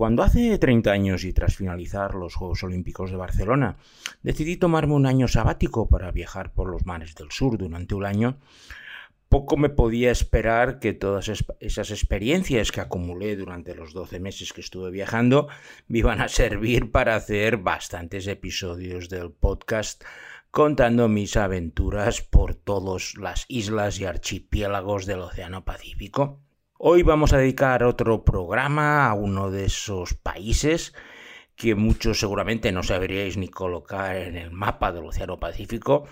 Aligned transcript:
Cuando 0.00 0.22
hace 0.22 0.56
30 0.56 0.90
años 0.90 1.24
y 1.24 1.34
tras 1.34 1.56
finalizar 1.56 2.14
los 2.14 2.34
Juegos 2.34 2.62
Olímpicos 2.62 3.10
de 3.10 3.18
Barcelona, 3.18 3.76
decidí 4.22 4.56
tomarme 4.56 4.94
un 4.94 5.04
año 5.04 5.28
sabático 5.28 5.90
para 5.90 6.10
viajar 6.10 6.54
por 6.54 6.70
los 6.70 6.86
mares 6.86 7.14
del 7.16 7.30
sur 7.30 7.58
durante 7.58 7.94
un 7.94 8.06
año, 8.06 8.38
poco 9.28 9.58
me 9.58 9.68
podía 9.68 10.10
esperar 10.10 10.78
que 10.78 10.94
todas 10.94 11.30
esas 11.60 11.90
experiencias 11.90 12.72
que 12.72 12.80
acumulé 12.80 13.36
durante 13.36 13.74
los 13.74 13.92
12 13.92 14.20
meses 14.20 14.54
que 14.54 14.62
estuve 14.62 14.90
viajando 14.90 15.48
me 15.86 15.98
iban 15.98 16.22
a 16.22 16.28
servir 16.28 16.90
para 16.90 17.14
hacer 17.14 17.58
bastantes 17.58 18.26
episodios 18.26 19.10
del 19.10 19.30
podcast 19.30 20.02
contando 20.50 21.08
mis 21.08 21.36
aventuras 21.36 22.22
por 22.22 22.54
todas 22.54 23.18
las 23.18 23.44
islas 23.48 24.00
y 24.00 24.06
archipiélagos 24.06 25.04
del 25.04 25.20
Océano 25.20 25.66
Pacífico. 25.66 26.40
Hoy 26.82 27.02
vamos 27.02 27.34
a 27.34 27.36
dedicar 27.36 27.84
otro 27.84 28.24
programa 28.24 29.06
a 29.06 29.12
uno 29.12 29.50
de 29.50 29.66
esos 29.66 30.14
países 30.14 30.94
que 31.54 31.74
muchos 31.74 32.18
seguramente 32.18 32.72
no 32.72 32.82
sabríais 32.82 33.36
ni 33.36 33.48
colocar 33.48 34.16
en 34.16 34.34
el 34.38 34.50
mapa 34.50 34.90
del 34.90 35.04
Océano 35.04 35.38
Pacífico, 35.38 36.06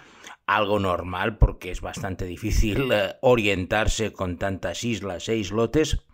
algo 0.46 0.78
normal 0.78 1.38
porque 1.38 1.70
es 1.70 1.80
bastante 1.80 2.26
difícil 2.26 2.92
eh, 2.92 3.14
orientarse 3.22 4.12
con 4.12 4.36
tantas 4.36 4.84
islas 4.84 5.30
e 5.30 5.36
islotes, 5.36 6.04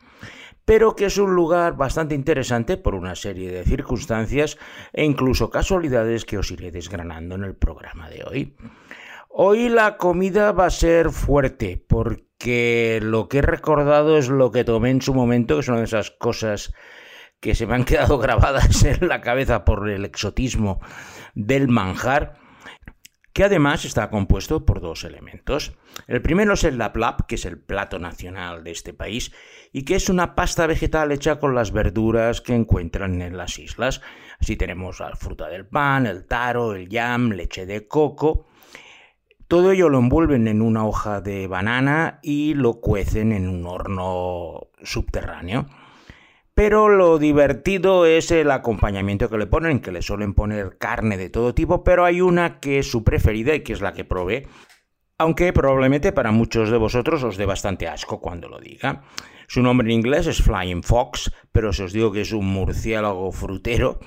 pero 0.65 0.95
que 0.95 1.07
es 1.07 1.19
un 1.19 1.35
lugar 1.35 1.77
bastante 1.77 2.15
interesante 2.15 2.77
por 2.77 2.95
una 2.95 3.17
serie 3.17 3.51
de 3.51 3.65
circunstancias 3.65 4.57
e 4.93 5.05
incluso 5.05 5.51
casualidades 5.51 6.25
que 6.25 6.39
os 6.39 6.49
iré 6.53 6.71
desgranando 6.71 7.35
en 7.35 7.43
el 7.43 7.57
programa 7.57 8.09
de 8.09 8.23
hoy. 8.23 8.57
Hoy 9.31 9.69
la 9.69 9.97
comida 9.97 10.53
va 10.53 10.67
a 10.67 10.71
ser 10.71 11.11
fuerte 11.11 11.77
porque 11.89 12.34
lo 13.03 13.29
que 13.29 13.39
he 13.39 13.43
recordado 13.43 14.17
es 14.19 14.29
lo 14.29 14.51
que 14.51 14.65
tomé 14.65 14.91
en 14.91 15.03
su 15.03 15.15
momento, 15.15 15.55
que 15.55 15.61
es 15.61 15.69
una 15.69 15.79
de 15.79 15.85
esas 15.85 16.11
cosas 16.11 16.73
que 17.41 17.55
se 17.55 17.67
me 17.67 17.75
han 17.75 17.85
quedado 17.85 18.19
grabadas 18.19 18.85
en 18.85 19.09
la 19.09 19.21
cabeza 19.21 19.65
por 19.65 19.89
el 19.89 20.05
exotismo 20.05 20.81
del 21.35 21.69
manjar, 21.69 22.39
que 23.33 23.45
además 23.45 23.85
está 23.85 24.11
compuesto 24.11 24.65
por 24.65 24.81
dos 24.81 25.03
elementos. 25.05 25.77
El 26.07 26.23
primero 26.23 26.55
es 26.55 26.63
el 26.65 26.79
laplap, 26.79 27.23
que 27.27 27.35
es 27.35 27.45
el 27.45 27.59
plato 27.59 27.99
nacional 27.99 28.63
de 28.63 28.71
este 28.71 28.95
país, 28.95 29.33
y 29.73 29.85
que 29.85 29.97
es 29.97 30.09
una 30.09 30.37
pasta 30.37 30.67
vegetal 30.69 31.11
hecha 31.11 31.41
con 31.41 31.55
las 31.55 31.73
verduras 31.73 32.41
que 32.41 32.55
encuentran 32.55 33.21
en 33.21 33.37
las 33.37 33.59
islas. 33.59 34.01
Así 34.39 34.57
tenemos 34.57 35.01
la 35.01 35.17
fruta 35.17 35.49
del 35.49 35.67
pan, 35.67 36.07
el 36.07 36.27
taro, 36.27 36.75
el 36.75 36.89
yam, 36.89 37.33
leche 37.33 37.67
de 37.67 37.89
coco, 37.89 38.47
todo 39.55 39.71
ello 39.71 39.89
lo 39.89 40.01
envuelven 40.01 40.49
en 40.49 40.61
una 40.61 40.85
hoja 40.85 41.21
de 41.21 41.47
banana 41.47 42.19
y 42.23 42.55
lo 42.55 42.81
cuecen 42.81 43.31
en 43.31 43.49
un 43.49 43.65
horno 43.67 44.67
subterráneo. 44.83 45.67
Pero 46.55 46.89
lo 46.89 47.21
divertido 47.21 48.05
es 48.05 48.33
el 48.33 48.51
acompañamiento 48.51 49.31
que 49.31 49.39
le 49.39 49.47
ponen, 49.47 49.79
que 49.79 49.93
le 49.93 50.03
suelen 50.03 50.35
poner 50.35 50.77
carne 50.77 51.17
de 51.17 51.31
todo 51.31 51.55
tipo, 51.55 51.85
pero 51.85 52.05
hay 52.05 52.21
una 52.21 52.59
que 52.59 52.81
es 52.81 52.91
su 52.91 53.05
preferida 53.05 53.55
y 53.55 53.61
que 53.61 53.75
es 53.75 53.81
la 53.81 53.93
que 53.93 54.05
probé, 54.05 54.49
aunque 55.19 55.53
probablemente 55.53 56.11
para 56.11 56.33
muchos 56.33 56.69
de 56.69 56.77
vosotros 56.77 57.23
os 57.23 57.37
dé 57.37 57.47
bastante 57.47 57.87
asco 57.87 58.21
cuando 58.21 58.49
lo 58.49 58.59
diga. 58.59 59.05
Su 59.47 59.63
nombre 59.63 59.87
en 59.87 59.93
inglés 59.93 60.27
es 60.27 60.43
Flying 60.43 60.83
Fox, 60.83 61.31
pero 61.53 61.73
si 61.73 61.85
os 61.85 61.93
digo 61.93 62.11
que 62.11 62.23
es 62.23 62.33
un 62.33 62.47
murciélago 62.47 63.31
frutero, 63.31 64.01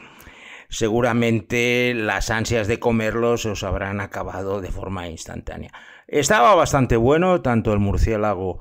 seguramente 0.70 1.94
las 1.96 2.30
ansias 2.30 2.68
de 2.68 2.80
comerlos 2.80 3.46
os 3.46 3.64
habrán 3.64 4.00
acabado 4.00 4.62
de 4.62 4.72
forma 4.72 5.08
instantánea. 5.08 5.72
Estaba 6.08 6.56
bastante 6.56 6.96
bueno, 6.96 7.42
tanto 7.42 7.74
el 7.74 7.80
murciélago 7.80 8.60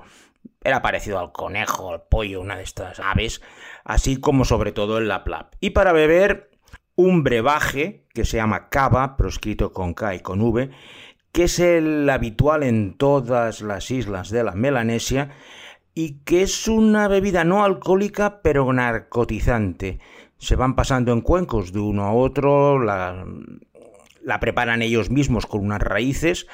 era 0.63 0.83
parecido 0.83 1.19
al 1.19 1.33
conejo, 1.33 1.93
al 1.93 2.03
pollo, 2.03 2.41
una 2.41 2.57
de 2.57 2.65
estas 2.65 3.01
aves, 3.01 3.41
así 3.85 4.19
como 4.19 4.45
sobre 4.45 4.73
todo 4.73 4.99
el 4.99 5.09
laplap. 5.09 5.55
Y 5.61 5.71
para 5.71 5.93
beber, 5.93 6.51
un 6.97 7.23
brebaje 7.23 8.07
que 8.15 8.25
se 8.25 8.39
llama 8.39 8.69
cava, 8.69 9.17
proscrito 9.17 9.73
con 9.73 9.95
K 9.95 10.17
y 10.17 10.21
con 10.21 10.41
V, 10.41 10.71
que 11.31 11.45
es 11.45 11.59
el 11.59 12.09
habitual 12.09 12.63
en 12.63 12.97
todas 12.97 13.61
las 13.61 13.91
islas 13.91 14.31
de 14.31 14.43
la 14.43 14.53
Melanesia 14.53 15.31
y 15.95 16.21
que 16.25 16.43
es 16.43 16.67
una 16.67 17.09
bebida 17.09 17.45
no 17.45 17.63
alcohólica 17.63 18.41
pero 18.43 18.73
narcotizante 18.73 19.99
se 20.39 20.57
van 20.57 20.77
pasando 20.77 21.13
en 21.13 21.21
cuencos 21.21 21.73
de 21.73 21.81
uno 21.81 22.05
a 22.05 22.13
otro, 22.13 22.79
la, 22.79 23.25
preparan 24.41 24.83
ellos 24.83 25.11
mismos 25.11 25.47
con 25.47 25.65
unas 25.65 25.81
raíces 25.81 26.47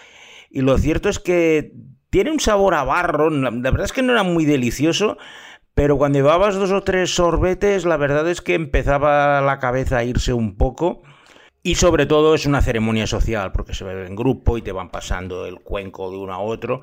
y 0.50 0.60
lo 0.60 0.78
cierto 0.78 1.08
es 1.08 1.18
que 1.18 1.72
tiene 2.10 2.30
un 2.30 2.40
sabor 2.40 2.74
a 2.74 2.84
barro, 2.84 3.30
la, 3.30 3.50
verdad 3.50 3.84
es 3.84 3.92
que 3.92 4.02
no 4.02 4.12
era 4.12 4.22
muy 4.22 4.44
delicioso, 4.44 5.16
pero 5.74 5.96
cuando 5.96 6.18
llevabas 6.18 6.56
dos 6.56 6.70
o 6.70 6.82
tres 6.82 7.14
sorbetes, 7.14 7.86
la 7.86 7.96
verdad 7.96 8.28
es 8.28 8.42
que 8.42 8.54
empezaba 8.54 9.40
la 9.40 9.58
cabeza 9.58 9.98
a 9.98 10.04
irse 10.04 10.34
un 10.34 10.56
poco. 10.56 11.02
Y 11.64 11.76
sobre 11.76 12.06
todo 12.06 12.34
es 12.34 12.44
una 12.44 12.60
ceremonia 12.60 13.06
social, 13.06 13.52
porque 13.52 13.72
se 13.72 13.84
bebe 13.84 14.06
en 14.06 14.16
grupo 14.16 14.58
y 14.58 14.62
te 14.62 14.72
van 14.72 14.90
pasando 14.90 15.46
el 15.46 15.60
cuenco 15.60 16.10
de 16.10 16.18
uno 16.18 16.34
a 16.34 16.40
otro. 16.40 16.82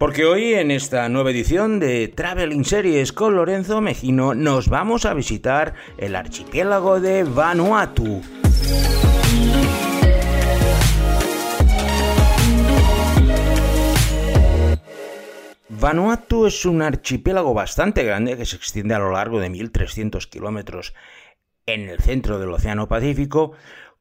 Porque 0.00 0.24
hoy 0.24 0.54
en 0.54 0.70
esta 0.70 1.06
nueva 1.10 1.30
edición 1.30 1.78
de 1.78 2.08
Traveling 2.08 2.64
Series 2.64 3.12
con 3.12 3.36
Lorenzo 3.36 3.82
Mejino 3.82 4.34
nos 4.34 4.70
vamos 4.70 5.04
a 5.04 5.12
visitar 5.12 5.74
el 5.98 6.16
archipiélago 6.16 7.00
de 7.00 7.24
Vanuatu. 7.24 8.22
Vanuatu 15.68 16.46
es 16.46 16.64
un 16.64 16.80
archipiélago 16.80 17.52
bastante 17.52 18.02
grande 18.02 18.38
que 18.38 18.46
se 18.46 18.56
extiende 18.56 18.94
a 18.94 19.00
lo 19.00 19.12
largo 19.12 19.38
de 19.38 19.50
1.300 19.50 20.30
kilómetros 20.30 20.94
en 21.66 21.90
el 21.90 22.00
centro 22.00 22.38
del 22.38 22.48
Océano 22.48 22.88
Pacífico, 22.88 23.52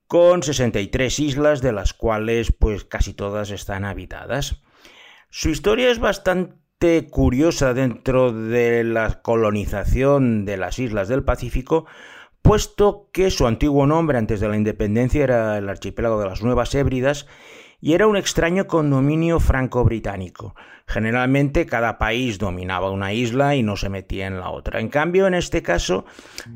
con 0.08 0.44
63 0.44 1.20
islas, 1.20 1.62
de 1.62 1.74
las 1.74 1.94
cuales 1.94 2.54
pues 2.58 2.86
casi 2.86 3.14
todas 3.14 3.52
están 3.52 3.84
habitadas. 3.84 4.62
Su 5.32 5.50
historia 5.50 5.92
es 5.92 6.00
bastante 6.00 7.08
curiosa 7.08 7.76
dentro 7.76 8.34
de 8.34 8.84
la 8.84 9.22
colonización 9.22 10.44
de 10.44 10.58
las 10.58 10.80
islas 10.80 11.08
del 11.08 11.24
Pacífico, 11.24 11.86
puesto 12.42 13.12
que 13.14 13.30
su 13.30 13.46
antiguo 13.46 13.86
nombre 13.86 14.18
antes 14.18 14.40
de 14.40 14.48
la 14.48 14.58
independencia 14.58 15.24
era 15.24 15.60
el 15.60 15.70
archipiélago 15.70 16.20
de 16.20 16.30
las 16.30 16.42
Nuevas 16.42 16.74
Hébridas 16.74 17.28
y 17.82 17.94
era 17.94 18.08
un 18.08 18.18
extraño 18.18 18.68
condominio 18.68 19.40
franco-británico. 19.40 20.56
Generalmente 20.86 21.68
cada 21.68 22.00
país 22.00 22.40
dominaba 22.40 22.90
una 22.90 23.14
isla 23.14 23.56
y 23.56 23.62
no 23.62 23.76
se 23.76 23.90
metía 23.90 24.26
en 24.26 24.40
la 24.40 24.50
otra. 24.50 24.80
En 24.80 24.90
cambio, 24.90 25.28
en 25.28 25.36
este 25.36 25.62
caso, 25.62 26.06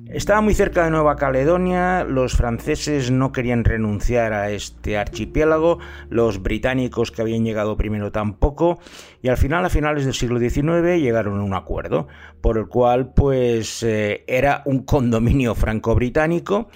estaba 0.07 0.41
muy 0.41 0.55
cerca 0.55 0.83
de 0.83 0.89
Nueva 0.89 1.17
Caledonia, 1.17 2.03
los 2.03 2.33
franceses 2.33 3.11
no 3.11 3.31
querían 3.31 3.63
renunciar 3.63 4.33
a 4.33 4.49
este 4.49 4.97
archipiélago, 4.97 5.77
los 6.09 6.41
británicos 6.41 7.11
que 7.11 7.21
habían 7.21 7.45
llegado 7.45 7.77
primero 7.77 8.11
tampoco, 8.11 8.79
y 9.21 9.27
al 9.27 9.37
final, 9.37 9.65
a 9.65 9.69
finales 9.69 10.05
del 10.05 10.15
siglo 10.15 10.39
XIX, 10.39 10.99
llegaron 10.99 11.39
a 11.39 11.43
un 11.43 11.53
acuerdo, 11.53 12.07
por 12.41 12.57
el 12.57 12.67
cual 12.67 13.13
pues 13.13 13.83
eh, 13.83 14.23
era 14.25 14.63
un 14.65 14.83
condominio 14.83 15.53
franco-británico, 15.53 16.69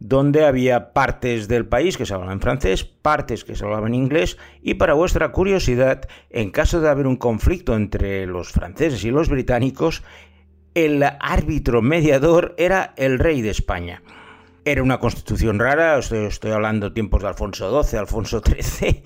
donde 0.00 0.44
había 0.44 0.92
partes 0.92 1.48
del 1.48 1.66
país 1.66 1.96
que 1.96 2.06
se 2.06 2.14
hablaban 2.14 2.40
francés, 2.40 2.84
partes 2.84 3.44
que 3.44 3.56
se 3.56 3.64
hablaban 3.64 3.94
inglés, 3.94 4.38
y 4.62 4.74
para 4.74 4.94
vuestra 4.94 5.32
curiosidad, 5.32 6.08
en 6.30 6.50
caso 6.50 6.80
de 6.80 6.88
haber 6.88 7.06
un 7.06 7.16
conflicto 7.16 7.74
entre 7.74 8.26
los 8.26 8.50
franceses 8.50 9.04
y 9.04 9.10
los 9.10 9.28
británicos, 9.28 10.02
el 10.74 11.02
árbitro 11.02 11.82
mediador 11.82 12.54
era 12.58 12.94
el 12.96 13.18
rey 13.18 13.42
de 13.42 13.50
España. 13.50 14.02
Era 14.64 14.82
una 14.82 14.98
constitución 14.98 15.58
rara, 15.58 15.98
estoy, 15.98 16.26
estoy 16.26 16.50
hablando 16.50 16.92
tiempos 16.92 17.22
de 17.22 17.28
Alfonso 17.28 17.82
XII, 17.82 17.98
Alfonso 17.98 18.42
XIII, 18.44 19.02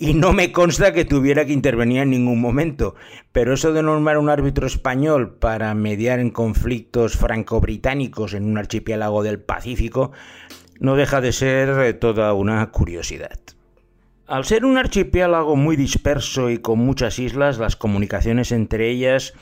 y 0.00 0.14
no 0.14 0.32
me 0.32 0.50
consta 0.50 0.94
que 0.94 1.04
tuviera 1.04 1.44
que 1.44 1.52
intervenir 1.52 1.98
en 1.98 2.08
ningún 2.08 2.40
momento. 2.40 2.94
Pero 3.32 3.52
eso 3.52 3.74
de 3.74 3.82
nombrar 3.82 4.16
un 4.16 4.30
árbitro 4.30 4.66
español 4.66 5.36
para 5.38 5.74
mediar 5.74 6.20
en 6.20 6.30
conflictos 6.30 7.18
franco-británicos 7.18 8.32
en 8.32 8.44
un 8.44 8.56
archipiélago 8.56 9.22
del 9.22 9.40
Pacífico 9.40 10.12
no 10.78 10.96
deja 10.96 11.20
de 11.20 11.32
ser 11.32 11.68
eh, 11.80 11.92
toda 11.92 12.32
una 12.32 12.70
curiosidad. 12.70 13.38
Al 14.26 14.46
ser 14.46 14.64
un 14.64 14.78
archipiélago 14.78 15.54
muy 15.54 15.76
disperso 15.76 16.48
y 16.48 16.56
con 16.56 16.78
muchas 16.78 17.18
islas, 17.18 17.58
las 17.58 17.76
comunicaciones 17.76 18.52
entre 18.52 18.88
ellas 18.88 19.34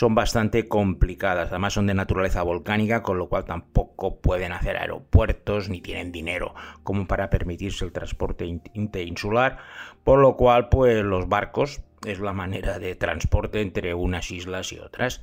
son 0.00 0.14
bastante 0.14 0.66
complicadas. 0.66 1.50
Además 1.50 1.74
son 1.74 1.86
de 1.86 1.92
naturaleza 1.92 2.42
volcánica, 2.42 3.02
con 3.02 3.18
lo 3.18 3.28
cual 3.28 3.44
tampoco 3.44 4.18
pueden 4.18 4.50
hacer 4.50 4.78
aeropuertos 4.78 5.68
ni 5.68 5.82
tienen 5.82 6.10
dinero 6.10 6.54
como 6.82 7.06
para 7.06 7.28
permitirse 7.28 7.84
el 7.84 7.92
transporte 7.92 8.46
interinsular, 8.72 9.58
por 10.02 10.20
lo 10.20 10.38
cual 10.38 10.70
pues 10.70 11.04
los 11.04 11.28
barcos 11.28 11.82
es 12.06 12.18
la 12.18 12.32
manera 12.32 12.78
de 12.78 12.94
transporte 12.94 13.60
entre 13.60 13.92
unas 13.92 14.30
islas 14.30 14.72
y 14.72 14.78
otras. 14.78 15.20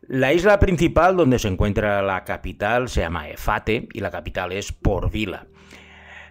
La 0.00 0.32
isla 0.32 0.58
principal 0.58 1.16
donde 1.16 1.38
se 1.38 1.46
encuentra 1.46 2.02
la 2.02 2.24
capital 2.24 2.88
se 2.88 3.02
llama 3.02 3.28
Efate 3.28 3.86
y 3.92 4.00
la 4.00 4.10
capital 4.10 4.50
es 4.50 4.72
Port 4.72 5.12
Vila. 5.12 5.46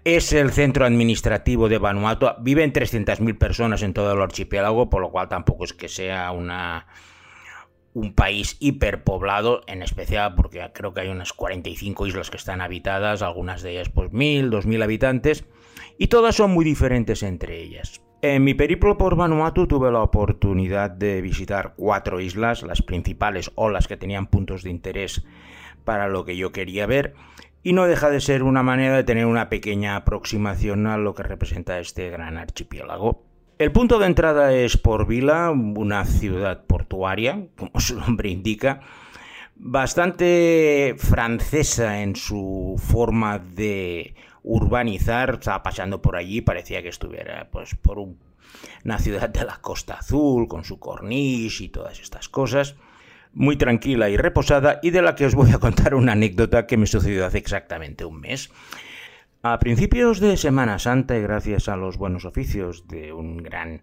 Es 0.04 0.34
el 0.34 0.52
centro 0.52 0.84
administrativo 0.84 1.70
de 1.70 1.78
Vanuatu. 1.78 2.28
Viven 2.42 2.74
300.000 2.74 3.38
personas 3.38 3.82
en 3.82 3.94
todo 3.94 4.12
el 4.12 4.22
archipiélago, 4.22 4.90
por 4.90 5.02
lo 5.02 5.10
cual 5.10 5.30
tampoco 5.30 5.64
es 5.64 5.72
que 5.72 5.88
sea 5.88 6.32
una, 6.32 6.88
un 7.94 8.14
país 8.14 8.58
hiperpoblado, 8.60 9.62
en 9.68 9.82
especial 9.82 10.36
porque 10.36 10.62
creo 10.74 10.94
que 10.94 11.02
hay 11.02 11.10
unas 11.10 11.34
45 11.34 12.08
islas 12.08 12.30
que 12.30 12.38
están 12.38 12.62
habitadas, 12.62 13.22
algunas 13.22 13.62
de 13.62 13.72
ellas 13.72 13.90
pues 13.90 14.12
mil, 14.12 14.50
dos 14.50 14.66
mil 14.66 14.82
habitantes, 14.82 15.46
y 15.98 16.08
todas 16.08 16.36
son 16.36 16.52
muy 16.52 16.64
diferentes 16.64 17.24
entre 17.24 17.62
ellas. 17.62 18.02
En 18.24 18.44
mi 18.44 18.54
periplo 18.54 18.98
por 18.98 19.16
Vanuatu 19.16 19.68
tuve 19.68 19.92
la 19.92 20.04
oportunidad 20.04 20.92
de 20.92 21.22
visitar 21.22 21.74
cuatro 21.76 22.20
islas, 22.20 22.62
las 22.62 22.84
principales 22.84 23.52
o 23.56 23.70
las 23.70 23.88
que 23.88 23.98
tenían 23.98 24.28
puntos 24.28 24.64
de 24.64 24.70
interés 24.70 25.26
para 25.84 26.08
lo 26.08 26.24
que 26.24 26.38
yo 26.38 26.52
quería 26.52 26.86
ver, 26.86 27.16
y 27.64 27.74
no 27.74 27.86
deja 27.86 28.10
de 28.10 28.22
ser 28.22 28.44
una 28.44 28.64
manera 28.64 28.96
de 28.96 29.04
tener 29.04 29.26
una 29.26 29.50
pequeña 29.50 29.96
aproximación 29.96 30.88
a 30.88 30.98
lo 30.98 31.16
que 31.16 31.24
representa 31.24 31.80
este 31.80 32.10
gran 32.10 32.38
archipiélago. 32.38 33.31
El 33.62 33.72
punto 33.72 34.00
de 34.00 34.08
entrada 34.08 34.56
es 34.56 34.76
Port 34.76 35.08
Vila, 35.08 35.52
una 35.52 36.04
ciudad 36.06 36.66
portuaria, 36.66 37.46
como 37.56 37.80
su 37.80 37.96
nombre 37.96 38.28
indica, 38.28 38.82
bastante 39.56 40.96
francesa 40.98 42.02
en 42.02 42.16
su 42.16 42.82
forma 42.84 43.38
de 43.38 44.16
urbanizar. 44.42 45.36
Estaba 45.36 45.62
pasando 45.62 46.02
por 46.02 46.16
allí, 46.16 46.42
parecía 46.42 46.82
que 46.82 46.90
estuviera 46.90 47.50
pues, 47.52 47.76
por 47.76 48.00
una 48.00 48.98
ciudad 48.98 49.30
de 49.30 49.46
la 49.46 49.58
Costa 49.58 49.94
Azul, 50.00 50.48
con 50.48 50.64
su 50.64 50.80
corniche 50.80 51.66
y 51.66 51.70
todas 51.70 52.00
estas 52.00 52.30
cosas. 52.30 52.74
Muy 53.32 53.58
tranquila 53.58 54.10
y 54.10 54.18
reposada, 54.18 54.80
y 54.82 54.90
de 54.90 55.04
la 55.04 55.14
que 55.14 55.28
os 55.28 55.36
voy 55.36 55.52
a 55.52 55.60
contar 55.60 55.94
una 55.94 56.14
anécdota 56.14 56.66
que 56.66 56.78
me 56.78 56.88
sucedió 56.88 57.28
hace 57.28 57.38
exactamente 57.38 58.06
un 58.06 58.22
mes. 58.22 58.50
A 59.44 59.58
principios 59.58 60.20
de 60.20 60.38
Semana 60.38 60.78
Santa, 60.78 61.18
y 61.18 61.22
gracias 61.24 61.68
a 61.68 61.76
los 61.76 61.98
buenos 61.98 62.26
oficios 62.26 62.88
de 62.88 63.12
un 63.12 63.38
gran 63.38 63.82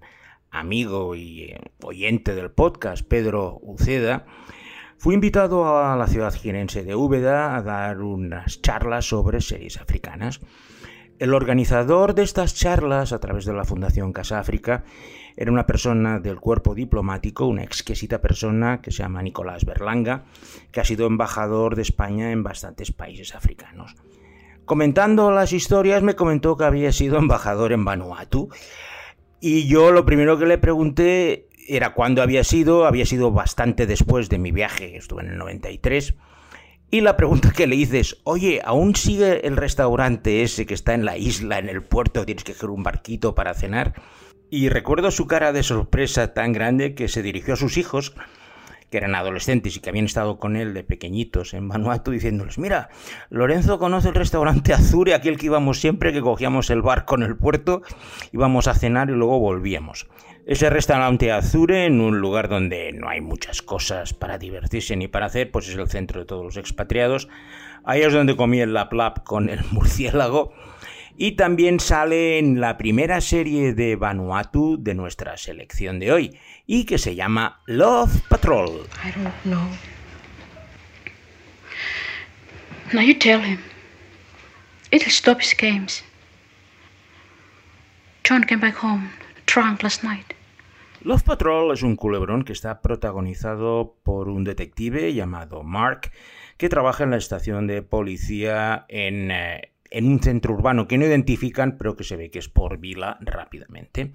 amigo 0.52 1.16
y 1.16 1.46
eh, 1.46 1.60
oyente 1.82 2.36
del 2.36 2.52
podcast, 2.52 3.04
Pedro 3.04 3.58
Uceda, 3.62 4.24
fui 4.98 5.16
invitado 5.16 5.76
a 5.84 5.96
la 5.96 6.06
ciudad 6.06 6.32
jirense 6.32 6.84
de 6.84 6.94
Úbeda 6.94 7.56
a 7.56 7.62
dar 7.62 8.02
unas 8.02 8.62
charlas 8.62 9.08
sobre 9.08 9.40
series 9.40 9.80
africanas. 9.80 10.40
El 11.18 11.34
organizador 11.34 12.14
de 12.14 12.22
estas 12.22 12.54
charlas, 12.54 13.12
a 13.12 13.18
través 13.18 13.44
de 13.44 13.52
la 13.52 13.64
Fundación 13.64 14.12
Casa 14.12 14.38
África, 14.38 14.84
era 15.36 15.50
una 15.50 15.66
persona 15.66 16.20
del 16.20 16.38
cuerpo 16.38 16.76
diplomático, 16.76 17.48
una 17.48 17.64
exquisita 17.64 18.20
persona 18.20 18.80
que 18.80 18.92
se 18.92 18.98
llama 18.98 19.22
Nicolás 19.22 19.64
Berlanga, 19.64 20.22
que 20.70 20.80
ha 20.80 20.84
sido 20.84 21.08
embajador 21.08 21.74
de 21.74 21.82
España 21.82 22.30
en 22.30 22.44
bastantes 22.44 22.92
países 22.92 23.34
africanos. 23.34 23.96
Comentando 24.68 25.30
las 25.30 25.54
historias 25.54 26.02
me 26.02 26.14
comentó 26.14 26.58
que 26.58 26.64
había 26.64 26.92
sido 26.92 27.16
embajador 27.16 27.72
en 27.72 27.86
Vanuatu 27.86 28.50
y 29.40 29.66
yo 29.66 29.92
lo 29.92 30.04
primero 30.04 30.38
que 30.38 30.44
le 30.44 30.58
pregunté 30.58 31.48
era 31.66 31.94
cuándo 31.94 32.20
había 32.20 32.44
sido, 32.44 32.84
había 32.84 33.06
sido 33.06 33.30
bastante 33.32 33.86
después 33.86 34.28
de 34.28 34.36
mi 34.36 34.52
viaje, 34.52 34.98
estuve 34.98 35.22
en 35.22 35.30
el 35.30 35.38
93. 35.38 36.16
Y 36.90 37.00
la 37.00 37.16
pregunta 37.16 37.50
que 37.50 37.66
le 37.66 37.76
hice 37.76 38.00
es, 38.00 38.18
oye, 38.24 38.60
¿aún 38.62 38.94
sigue 38.94 39.46
el 39.46 39.56
restaurante 39.56 40.42
ese 40.42 40.66
que 40.66 40.74
está 40.74 40.92
en 40.92 41.06
la 41.06 41.16
isla, 41.16 41.58
en 41.58 41.70
el 41.70 41.82
puerto, 41.82 42.26
tienes 42.26 42.44
que 42.44 42.52
coger 42.52 42.68
un 42.68 42.82
barquito 42.82 43.34
para 43.34 43.54
cenar? 43.54 43.94
Y 44.50 44.68
recuerdo 44.68 45.10
su 45.10 45.26
cara 45.26 45.54
de 45.54 45.62
sorpresa 45.62 46.34
tan 46.34 46.52
grande 46.52 46.94
que 46.94 47.08
se 47.08 47.22
dirigió 47.22 47.54
a 47.54 47.56
sus 47.56 47.78
hijos 47.78 48.14
que 48.90 48.98
eran 48.98 49.14
adolescentes 49.14 49.76
y 49.76 49.80
que 49.80 49.90
habían 49.90 50.06
estado 50.06 50.38
con 50.38 50.56
él 50.56 50.74
de 50.74 50.84
pequeñitos 50.84 51.54
en 51.54 51.68
Vanuatu, 51.68 52.10
diciéndoles, 52.10 52.58
mira, 52.58 52.88
Lorenzo 53.30 53.78
conoce 53.78 54.08
el 54.08 54.14
restaurante 54.14 54.72
Azure, 54.72 55.14
aquel 55.14 55.36
que 55.36 55.46
íbamos 55.46 55.80
siempre, 55.80 56.12
que 56.12 56.20
cogíamos 56.20 56.70
el 56.70 56.82
barco 56.82 57.16
en 57.16 57.22
el 57.22 57.36
puerto, 57.36 57.82
íbamos 58.32 58.66
a 58.68 58.74
cenar 58.74 59.10
y 59.10 59.12
luego 59.12 59.38
volvíamos. 59.38 60.08
Ese 60.46 60.70
restaurante 60.70 61.30
Azure, 61.30 61.84
en 61.84 62.00
un 62.00 62.20
lugar 62.20 62.48
donde 62.48 62.92
no 62.94 63.10
hay 63.10 63.20
muchas 63.20 63.60
cosas 63.60 64.14
para 64.14 64.38
divertirse 64.38 64.96
ni 64.96 65.06
para 65.06 65.26
hacer, 65.26 65.50
pues 65.50 65.68
es 65.68 65.76
el 65.76 65.88
centro 65.88 66.20
de 66.20 66.26
todos 66.26 66.42
los 66.42 66.56
expatriados. 66.56 67.28
Ahí 67.84 68.00
es 68.00 68.14
donde 68.14 68.34
comí 68.34 68.60
el 68.60 68.72
laplap 68.72 69.24
con 69.24 69.50
el 69.50 69.60
murciélago 69.70 70.54
y 71.18 71.32
también 71.32 71.80
sale 71.80 72.38
en 72.38 72.60
la 72.60 72.78
primera 72.78 73.20
serie 73.20 73.74
de 73.74 73.96
Vanuatu 73.96 74.78
de 74.80 74.94
nuestra 74.94 75.36
selección 75.36 75.98
de 75.98 76.12
hoy 76.12 76.38
y 76.68 76.84
que 76.84 76.98
se 76.98 77.14
llama 77.14 77.62
Love 77.66 78.20
Patrol. 78.28 78.86
I 79.02 79.10
don't 79.10 79.34
know. 79.44 79.66
Now 82.92 83.00
you 83.00 83.18
tell 83.18 83.40
him. 83.40 83.58
It'll 84.92 85.10
stop 85.10 85.40
his 85.40 85.54
games. 85.58 86.04
John 88.22 88.44
came 88.44 88.60
back 88.60 88.76
home 88.76 89.10
drunk 89.46 89.82
last 89.82 90.04
night. 90.04 90.34
Love 91.02 91.22
Patrol 91.22 91.72
es 91.72 91.82
un 91.82 91.96
culebrón 91.96 92.44
que 92.44 92.52
está 92.52 92.82
protagonizado 92.82 93.96
por 94.02 94.28
un 94.28 94.44
detective 94.44 95.14
llamado 95.14 95.62
Mark 95.62 96.12
que 96.58 96.68
trabaja 96.68 97.04
en 97.04 97.10
la 97.10 97.16
estación 97.16 97.66
de 97.66 97.80
policía 97.80 98.84
en 98.88 99.30
eh, 99.30 99.72
en 99.90 100.06
un 100.06 100.20
centro 100.22 100.52
urbano 100.52 100.86
que 100.86 100.98
no 100.98 101.06
identifican, 101.06 101.78
pero 101.78 101.96
que 101.96 102.04
se 102.04 102.16
ve 102.16 102.30
que 102.30 102.40
es 102.40 102.50
por 102.50 102.76
Vila 102.76 103.16
rápidamente. 103.22 104.12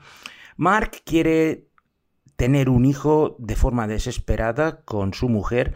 Mark 0.55 1.01
quiere 1.03 1.63
tener 2.43 2.67
un 2.67 2.83
hijo 2.83 3.37
de 3.39 3.55
forma 3.55 3.87
desesperada 3.87 4.81
con 4.81 5.13
su 5.13 5.29
mujer, 5.29 5.75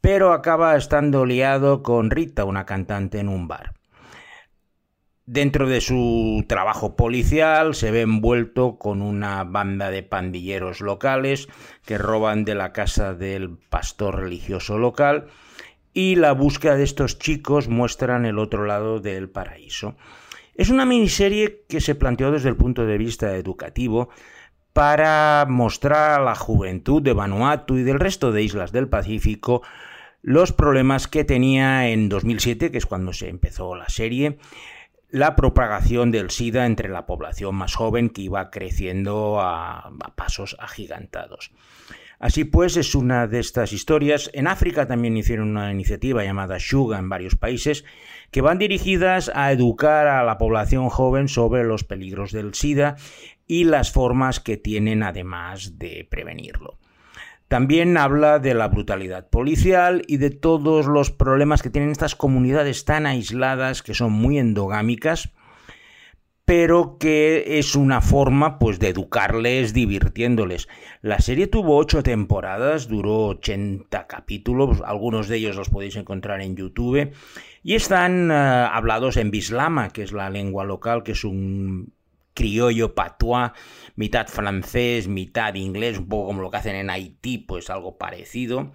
pero 0.00 0.32
acaba 0.32 0.76
estando 0.76 1.26
liado 1.26 1.82
con 1.82 2.08
Rita, 2.08 2.44
una 2.44 2.64
cantante 2.66 3.18
en 3.18 3.28
un 3.28 3.48
bar. 3.48 3.74
Dentro 5.26 5.68
de 5.68 5.80
su 5.80 6.44
trabajo 6.48 6.94
policial 6.94 7.74
se 7.74 7.90
ve 7.90 8.02
envuelto 8.02 8.78
con 8.78 9.02
una 9.02 9.42
banda 9.42 9.90
de 9.90 10.04
pandilleros 10.04 10.80
locales 10.82 11.48
que 11.84 11.98
roban 11.98 12.44
de 12.44 12.54
la 12.54 12.72
casa 12.72 13.14
del 13.14 13.58
pastor 13.58 14.20
religioso 14.20 14.78
local 14.78 15.26
y 15.92 16.14
la 16.14 16.30
búsqueda 16.30 16.76
de 16.76 16.84
estos 16.84 17.18
chicos 17.18 17.66
muestran 17.66 18.24
el 18.24 18.38
otro 18.38 18.66
lado 18.66 19.00
del 19.00 19.28
paraíso. 19.28 19.96
Es 20.54 20.70
una 20.70 20.86
miniserie 20.86 21.64
que 21.68 21.80
se 21.80 21.96
planteó 21.96 22.30
desde 22.30 22.50
el 22.50 22.56
punto 22.56 22.86
de 22.86 22.98
vista 22.98 23.34
educativo 23.34 24.10
para 24.74 25.46
mostrar 25.48 26.20
a 26.20 26.22
la 26.22 26.34
juventud 26.34 27.00
de 27.00 27.14
Vanuatu 27.14 27.78
y 27.78 27.84
del 27.84 28.00
resto 28.00 28.32
de 28.32 28.42
islas 28.42 28.72
del 28.72 28.88
Pacífico 28.88 29.62
los 30.20 30.52
problemas 30.52 31.06
que 31.06 31.22
tenía 31.22 31.88
en 31.88 32.08
2007, 32.08 32.70
que 32.70 32.78
es 32.78 32.86
cuando 32.86 33.12
se 33.12 33.28
empezó 33.28 33.76
la 33.76 33.88
serie, 33.88 34.38
la 35.10 35.36
propagación 35.36 36.10
del 36.10 36.30
SIDA 36.30 36.66
entre 36.66 36.88
la 36.88 37.06
población 37.06 37.54
más 37.54 37.74
joven 37.74 38.08
que 38.08 38.22
iba 38.22 38.50
creciendo 38.50 39.38
a, 39.40 39.92
pasos 40.16 40.56
agigantados. 40.58 41.52
Así 42.18 42.44
pues, 42.44 42.76
es 42.76 42.94
una 42.94 43.26
de 43.26 43.38
estas 43.38 43.72
historias. 43.72 44.30
En 44.32 44.46
África 44.46 44.86
también 44.86 45.16
hicieron 45.16 45.50
una 45.50 45.70
iniciativa 45.70 46.24
llamada 46.24 46.56
Shuga 46.58 46.98
en 46.98 47.08
varios 47.08 47.36
países 47.36 47.84
que 48.30 48.40
van 48.40 48.58
dirigidas 48.58 49.30
a 49.34 49.52
educar 49.52 50.08
a 50.08 50.24
la 50.24 50.38
población 50.38 50.88
joven 50.88 51.28
sobre 51.28 51.64
los 51.64 51.84
peligros 51.84 52.32
del 52.32 52.54
SIDA 52.54 52.96
y 53.46 53.64
las 53.64 53.92
formas 53.92 54.40
que 54.40 54.56
tienen 54.56 55.02
además 55.02 55.78
de 55.78 56.06
prevenirlo. 56.10 56.78
También 57.48 57.96
habla 57.96 58.38
de 58.38 58.54
la 58.54 58.68
brutalidad 58.68 59.28
policial 59.28 60.02
y 60.06 60.16
de 60.16 60.30
todos 60.30 60.86
los 60.86 61.10
problemas 61.10 61.62
que 61.62 61.70
tienen 61.70 61.90
estas 61.90 62.14
comunidades 62.14 62.84
tan 62.84 63.06
aisladas 63.06 63.82
que 63.82 63.94
son 63.94 64.12
muy 64.12 64.38
endogámicas 64.38 65.30
pero 66.44 66.98
que 66.98 67.58
es 67.58 67.74
una 67.74 68.00
forma 68.02 68.58
pues 68.58 68.78
de 68.78 68.88
educarles 68.88 69.72
divirtiéndoles. 69.72 70.68
La 71.00 71.18
serie 71.18 71.46
tuvo 71.46 71.76
ocho 71.76 72.02
temporadas, 72.02 72.86
duró 72.88 73.28
80 73.28 74.06
capítulos, 74.06 74.82
algunos 74.84 75.28
de 75.28 75.36
ellos 75.36 75.56
los 75.56 75.70
podéis 75.70 75.96
encontrar 75.96 76.42
en 76.42 76.56
YouTube 76.56 77.12
y 77.62 77.74
están 77.74 78.30
eh, 78.30 78.34
hablados 78.34 79.16
en 79.16 79.30
bislama, 79.30 79.88
que 79.88 80.02
es 80.02 80.12
la 80.12 80.28
lengua 80.28 80.64
local, 80.64 81.02
que 81.02 81.12
es 81.12 81.24
un 81.24 81.93
criollo 82.34 82.94
patois, 82.94 83.52
mitad 83.96 84.26
francés, 84.28 85.08
mitad 85.08 85.54
inglés, 85.54 85.98
un 85.98 86.08
poco 86.08 86.26
como 86.26 86.42
lo 86.42 86.50
que 86.50 86.56
hacen 86.58 86.76
en 86.76 86.90
Haití, 86.90 87.38
pues 87.38 87.70
algo 87.70 87.96
parecido. 87.96 88.72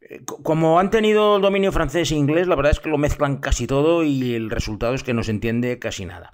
Eh, 0.00 0.24
como 0.24 0.78
han 0.78 0.90
tenido 0.90 1.38
dominio 1.40 1.72
francés 1.72 2.10
e 2.12 2.14
inglés, 2.14 2.46
la 2.46 2.56
verdad 2.56 2.72
es 2.72 2.80
que 2.80 2.88
lo 2.88 2.98
mezclan 2.98 3.38
casi 3.38 3.66
todo 3.66 4.04
y 4.04 4.34
el 4.34 4.50
resultado 4.50 4.94
es 4.94 5.02
que 5.02 5.14
no 5.14 5.22
se 5.22 5.32
entiende 5.32 5.78
casi 5.78 6.06
nada. 6.06 6.32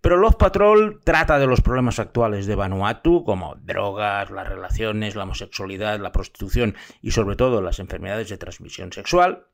Pero 0.00 0.18
Love 0.18 0.36
Patrol 0.36 1.00
trata 1.02 1.38
de 1.38 1.46
los 1.46 1.62
problemas 1.62 1.98
actuales 1.98 2.46
de 2.46 2.54
Vanuatu, 2.54 3.24
como 3.24 3.56
drogas, 3.56 4.30
las 4.30 4.48
relaciones, 4.48 5.16
la 5.16 5.24
homosexualidad, 5.24 5.98
la 5.98 6.12
prostitución 6.12 6.76
y 7.02 7.10
sobre 7.10 7.34
todo 7.34 7.60
las 7.60 7.80
enfermedades 7.80 8.28
de 8.28 8.38
transmisión 8.38 8.92
sexual. 8.92 9.46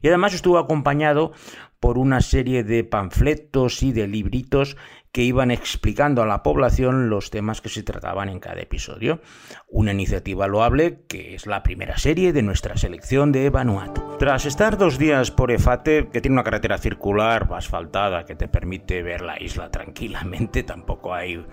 Y 0.00 0.08
además 0.08 0.34
estuvo 0.34 0.58
acompañado 0.58 1.32
por 1.78 1.98
una 1.98 2.20
serie 2.20 2.64
de 2.64 2.84
panfletos 2.84 3.82
y 3.82 3.92
de 3.92 4.06
libritos 4.06 4.76
que 5.14 5.22
iban 5.22 5.52
explicando 5.52 6.22
a 6.22 6.26
la 6.26 6.42
población 6.42 7.08
los 7.08 7.30
temas 7.30 7.60
que 7.60 7.68
se 7.68 7.84
trataban 7.84 8.28
en 8.28 8.40
cada 8.40 8.60
episodio. 8.60 9.20
Una 9.68 9.92
iniciativa 9.92 10.48
loable 10.48 11.04
que 11.06 11.36
es 11.36 11.46
la 11.46 11.62
primera 11.62 11.96
serie 11.98 12.32
de 12.32 12.42
nuestra 12.42 12.76
selección 12.76 13.30
de 13.30 13.48
Vanuatu. 13.48 14.02
Tras 14.18 14.44
estar 14.44 14.76
dos 14.76 14.98
días 14.98 15.30
por 15.30 15.52
Efate, 15.52 16.08
que 16.12 16.20
tiene 16.20 16.34
una 16.34 16.42
carretera 16.42 16.78
circular 16.78 17.48
asfaltada 17.54 18.24
que 18.24 18.34
te 18.34 18.48
permite 18.48 19.04
ver 19.04 19.20
la 19.20 19.40
isla 19.40 19.70
tranquilamente, 19.70 20.62
tampoco 20.64 21.14
hay 21.14 21.46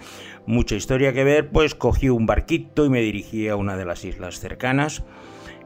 mucha 0.48 0.74
historia 0.74 1.14
que 1.14 1.24
ver, 1.24 1.52
pues 1.52 1.76
cogí 1.76 2.10
un 2.10 2.26
barquito 2.26 2.84
y 2.84 2.90
me 2.90 3.02
dirigí 3.02 3.48
a 3.48 3.58
una 3.58 3.78
de 3.78 3.86
las 3.86 4.04
islas 4.04 4.40
cercanas 4.40 5.04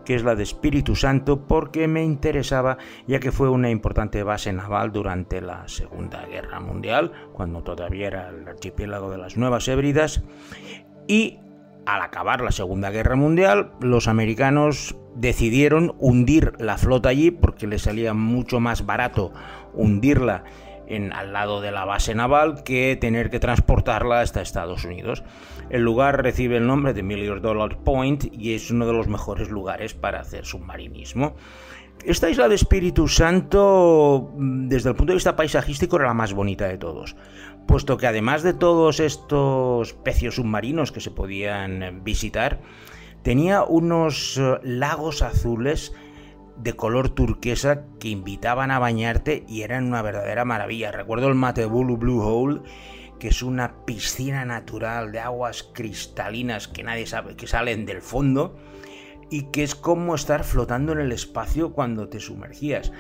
que 0.06 0.16
es 0.16 0.24
la 0.24 0.36
de 0.36 0.44
Espíritu 0.44 0.96
Santo, 0.96 1.48
porque 1.48 1.88
me 1.88 2.04
interesaba, 2.04 2.78
ya 3.08 3.20
que 3.20 3.32
fue 3.32 3.50
una 3.50 3.70
importante 3.70 4.24
base 4.24 4.54
naval 4.54 4.92
durante 4.92 5.42
la 5.42 5.68
Segunda 5.68 6.26
Guerra 6.26 6.60
Mundial, 6.60 7.12
cuando 7.34 7.64
todavía 7.64 8.08
era 8.08 8.30
el 8.30 8.48
archipiélago 8.48 9.10
de 9.10 9.18
las 9.18 9.36
Nuevas 9.36 9.68
Hébridas, 9.68 10.24
y 11.08 11.40
al 11.86 12.02
acabar 12.02 12.42
la 12.42 12.52
Segunda 12.52 12.90
Guerra 12.90 13.16
Mundial, 13.16 13.72
los 13.80 14.08
americanos 14.08 14.96
decidieron 15.16 15.96
hundir 16.00 16.54
la 16.60 16.78
flota 16.78 17.10
allí 17.10 17.32
porque 17.32 17.68
les 17.68 17.84
salía 17.84 18.14
mucho 18.14 18.60
más 18.60 18.86
barato 18.86 19.32
hundirla 19.74 20.44
en, 20.88 21.14
al 21.14 21.34
lado 21.34 21.62
de 21.62 21.72
la 21.72 21.86
base 21.86 22.16
naval 22.16 22.64
que 22.64 22.98
tener 23.00 23.30
que 23.30 23.40
transportarla 23.40 24.22
hasta 24.22 24.42
Estados 24.42 24.86
Unidos. 24.86 25.24
El 25.70 25.82
lugar 25.82 26.22
recibe 26.22 26.58
el 26.58 26.68
nombre 26.68 26.94
de 26.94 27.04
Million 27.04 27.42
Dollar 27.42 27.78
Point 27.78 28.26
y 28.32 28.54
es 28.54 28.70
uno 28.72 28.86
de 28.86 28.94
los 28.94 29.08
mejores 29.08 29.50
lugares 29.50 29.94
para 29.94 30.20
hacer 30.20 30.46
submarinismo. 30.46 31.36
Esta 32.04 32.30
isla 32.30 32.48
de 32.48 32.56
Espíritu 32.56 33.08
Santo, 33.08 34.32
desde 34.38 34.90
el 34.90 34.96
punto 34.96 35.12
de 35.12 35.16
vista 35.16 35.36
paisajístico, 35.36 35.96
era 35.96 36.06
la 36.06 36.14
más 36.14 36.34
bonita 36.34 36.68
de 36.68 36.78
todos, 36.78 37.16
puesto 37.68 37.98
que 37.98 38.06
además 38.06 38.44
de 38.44 38.54
todos 38.54 39.00
estos 39.00 39.94
pecios 39.94 40.36
submarinos 40.36 40.92
que 40.92 41.00
se 41.02 41.10
podían 41.10 42.04
visitar, 42.04 42.60
tenía 43.24 43.64
unos 43.64 44.38
eh, 44.38 44.60
lagos 44.62 45.24
azules 45.24 45.94
de 46.58 46.74
color 46.74 47.10
turquesa 47.10 47.84
que 48.00 48.10
invitaban 48.10 48.72
a 48.72 48.80
bañarte 48.80 49.46
y 49.48 49.62
eran 49.62 49.86
una 49.86 50.02
verdadera 50.02 50.46
maravilla. 50.46 50.92
Recuerdo 50.92 51.28
el 51.28 51.36
Matebulu 51.36 51.98
Blue 51.98 52.22
Hole, 52.22 52.62
que 53.20 53.30
es 53.30 53.42
una 53.42 53.86
piscina 53.86 54.46
natural 54.46 55.12
de 55.12 55.20
aguas 55.20 55.64
cristalinas 55.64 56.68
que 56.68 56.84
nadie 56.84 57.08
sabe 57.08 57.36
que 57.36 57.48
salen 57.48 57.86
del 57.86 58.02
fondo 58.02 58.58
y 59.30 59.52
que 59.52 59.64
es 59.64 59.76
como 59.76 60.16
estar 60.16 60.44
flotando 60.44 60.94
en 60.94 61.00
el 61.00 61.12
espacio 61.12 61.74
cuando 61.74 62.10
te 62.10 62.20
sumergías. 62.20 62.92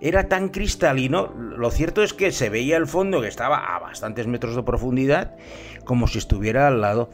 Era 0.00 0.28
tan 0.28 0.48
cristalino, 0.48 1.32
lo 1.34 1.70
cierto 1.70 2.02
es 2.02 2.12
que 2.12 2.32
se 2.32 2.50
veía 2.50 2.76
el 2.76 2.86
fondo 2.86 3.20
que 3.20 3.28
estaba 3.28 3.74
a 3.74 3.78
bastantes 3.78 4.26
metros 4.26 4.56
de 4.56 4.62
profundidad, 4.62 5.36
como 5.84 6.08
si 6.08 6.18
estuviera 6.18 6.66
al 6.66 6.80
lado 6.80 7.10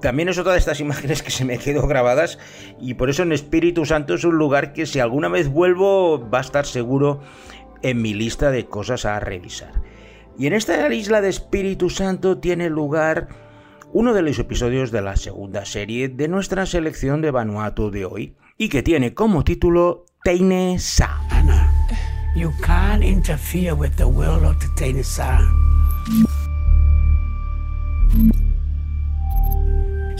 también 0.00 0.28
es 0.28 0.38
otra 0.38 0.52
de 0.52 0.58
estas 0.58 0.80
imágenes 0.80 1.22
que 1.22 1.30
se 1.30 1.44
me 1.44 1.58
quedó 1.58 1.86
grabadas 1.86 2.38
y 2.80 2.94
por 2.94 3.10
eso 3.10 3.22
en 3.22 3.32
Espíritu 3.32 3.86
Santo 3.86 4.14
es 4.14 4.24
un 4.24 4.36
lugar 4.36 4.72
que 4.72 4.86
si 4.86 5.00
alguna 5.00 5.28
vez 5.28 5.48
vuelvo 5.48 6.28
va 6.28 6.38
a 6.38 6.42
estar 6.42 6.66
seguro 6.66 7.20
en 7.82 8.02
mi 8.02 8.14
lista 8.14 8.50
de 8.50 8.66
cosas 8.66 9.04
a 9.04 9.20
revisar. 9.20 9.72
Y 10.38 10.46
en 10.46 10.52
esta 10.52 10.92
isla 10.92 11.20
de 11.20 11.28
Espíritu 11.28 11.90
Santo 11.90 12.38
tiene 12.38 12.70
lugar 12.70 13.28
uno 13.92 14.14
de 14.14 14.22
los 14.22 14.38
episodios 14.38 14.90
de 14.90 15.02
la 15.02 15.16
segunda 15.16 15.64
serie 15.64 16.08
de 16.08 16.28
nuestra 16.28 16.64
selección 16.66 17.20
de 17.20 17.30
Vanuatu 17.30 17.90
de 17.90 18.04
hoy 18.04 18.36
y 18.56 18.68
que 18.68 18.82
tiene 18.82 19.14
como 19.14 19.44
título 19.44 20.06
Teine 20.22 20.78
Sa. 20.78 21.20
you 22.34 22.52
can't 22.62 23.02
interfere 23.02 23.72
with 23.72 23.96
the 23.96 24.04
of 24.04 24.56
the 24.76 25.02
Sa. 25.02 25.40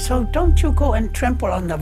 So 0.00 0.26
don't 0.32 0.58
you 0.62 0.72
go 0.72 0.94
and 0.94 1.12
trample 1.12 1.50
on 1.50 1.68
the 1.68 1.76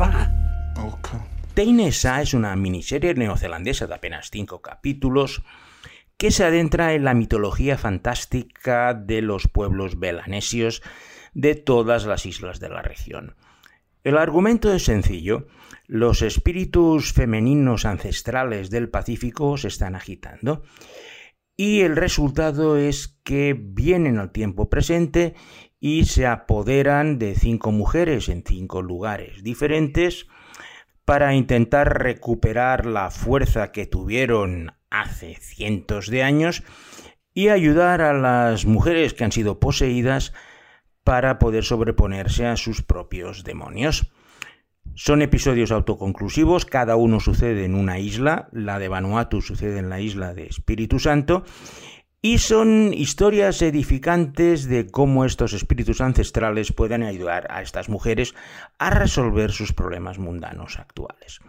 Teinesa 1.55 2.21
es 2.21 2.35
una 2.35 2.57
miniserie 2.57 3.15
neozelandesa 3.15 3.87
de 3.87 3.95
apenas 3.95 4.31
cinco 4.33 4.61
capítulos 4.61 5.45
que 6.17 6.33
se 6.33 6.45
adentra 6.45 6.95
en 6.95 7.05
la 7.05 7.15
mitología 7.15 7.79
fantástica 7.79 8.93
de 8.93 9.23
los 9.23 9.47
pueblos 9.47 10.01
belanesios 10.01 10.83
de 11.33 11.55
todas 11.55 12.07
las 12.07 12.27
islas 12.27 12.59
de 12.59 12.69
la 12.71 12.83
región. 12.83 13.37
El 14.03 14.19
argumento 14.19 14.75
es 14.75 14.85
sencillo. 14.85 15.47
Los 15.87 16.21
espíritus 16.23 17.13
femeninos 17.13 17.85
ancestrales 17.85 18.69
del 18.69 18.89
Pacífico 18.89 19.57
se 19.57 19.69
están 19.69 19.95
agitando 19.95 20.65
y 21.57 21.81
el 21.81 21.97
resultado 21.97 22.77
es 22.77 23.19
que 23.25 23.55
vienen 23.59 24.19
al 24.19 24.31
tiempo 24.31 24.71
presente 24.71 25.35
y 25.81 26.05
se 26.07 26.27
apoderan 26.27 27.19
de 27.19 27.35
cinco 27.35 27.73
mujeres 27.73 28.29
en 28.29 28.43
cinco 28.45 28.83
lugares 28.83 29.43
diferentes 29.43 30.27
para 31.05 31.35
intentar 31.35 32.03
recuperar 32.03 32.85
la 32.85 33.11
fuerza 33.11 33.73
que 33.73 33.87
tuvieron 33.87 34.73
hace 34.91 35.37
cientos 35.37 36.09
de 36.09 36.23
años 36.23 36.63
y 37.33 37.49
ayudar 37.49 38.03
a 38.03 38.13
las 38.13 38.67
mujeres 38.67 39.15
que 39.15 39.25
han 39.25 39.33
sido 39.33 39.61
poseídas 39.61 40.33
para 41.05 41.39
poder 41.39 41.65
sobreponerse 41.65 42.47
a 42.47 42.57
sus 42.57 42.83
propios 42.83 43.45
demonios. 43.45 44.13
Son 44.95 45.23
episodios 45.23 45.71
autoconclusivos, 45.71 46.67
cada 46.67 46.97
uno 46.97 47.21
sucede 47.21 47.65
en 47.65 47.77
una 47.77 48.01
isla, 48.01 48.49
la 48.53 48.79
de 48.79 48.89
Vanuatu 48.89 49.41
sucede 49.41 49.79
en 49.79 49.91
la 49.91 50.01
isla 50.01 50.35
de 50.35 50.47
Espíritu 50.47 50.99
Santo, 50.99 51.45
y 52.21 52.39
son 52.39 52.93
historias 52.93 53.63
edificantes 53.63 54.69
de 54.69 54.89
cómo 54.89 55.25
estos 55.25 55.53
espíritus 55.53 56.01
ancestrales 56.01 56.73
pueden 56.73 57.03
ayudar 57.03 57.47
a 57.51 57.63
estas 57.63 57.89
mujeres 57.89 58.35
a 58.79 58.91
resolver 58.91 59.53
sus 59.53 59.73
problemas 59.73 60.19
mundanos 60.19 60.79
actuales. 60.79 61.41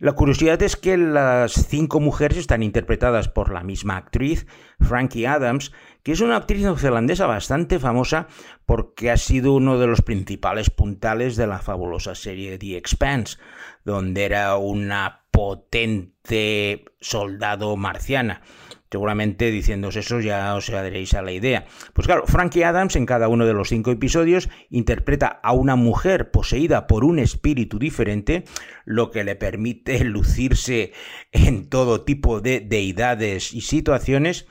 La 0.00 0.12
curiosidad 0.12 0.62
es 0.62 0.76
que 0.76 0.96
las 0.96 1.66
cinco 1.66 1.98
mujeres 1.98 2.38
están 2.38 2.62
interpretadas 2.62 3.28
por 3.28 3.52
la 3.52 3.64
misma 3.64 3.96
actriz, 3.96 4.46
Frankie 4.78 5.26
Adams, 5.26 5.72
que 6.04 6.12
es 6.12 6.20
una 6.20 6.36
actriz 6.36 6.62
neozelandesa 6.62 7.26
bastante 7.26 7.80
famosa 7.80 8.28
porque 8.64 9.10
ha 9.10 9.16
sido 9.16 9.54
uno 9.54 9.76
de 9.76 9.88
los 9.88 10.02
principales 10.02 10.70
puntales 10.70 11.34
de 11.34 11.48
la 11.48 11.58
fabulosa 11.58 12.14
serie 12.14 12.58
The 12.58 12.76
Expanse, 12.76 13.38
donde 13.84 14.24
era 14.24 14.56
una 14.56 15.22
potente 15.32 16.84
soldado 17.00 17.76
marciana. 17.76 18.42
Seguramente 18.90 19.50
diciéndos 19.50 19.96
eso 19.96 20.20
ya 20.20 20.54
os 20.54 20.70
daréis 20.70 21.12
a 21.14 21.22
la 21.22 21.32
idea. 21.32 21.66
Pues 21.92 22.06
claro, 22.06 22.26
Frankie 22.26 22.62
Adams 22.62 22.96
en 22.96 23.04
cada 23.04 23.28
uno 23.28 23.44
de 23.44 23.52
los 23.52 23.68
cinco 23.68 23.90
episodios 23.90 24.48
interpreta 24.70 25.40
a 25.42 25.52
una 25.52 25.76
mujer 25.76 26.30
poseída 26.30 26.86
por 26.86 27.04
un 27.04 27.18
espíritu 27.18 27.78
diferente, 27.78 28.44
lo 28.84 29.10
que 29.10 29.24
le 29.24 29.36
permite 29.36 30.02
lucirse 30.04 30.92
en 31.32 31.68
todo 31.68 32.04
tipo 32.04 32.40
de 32.40 32.60
deidades 32.60 33.52
y 33.52 33.60
situaciones. 33.60 34.46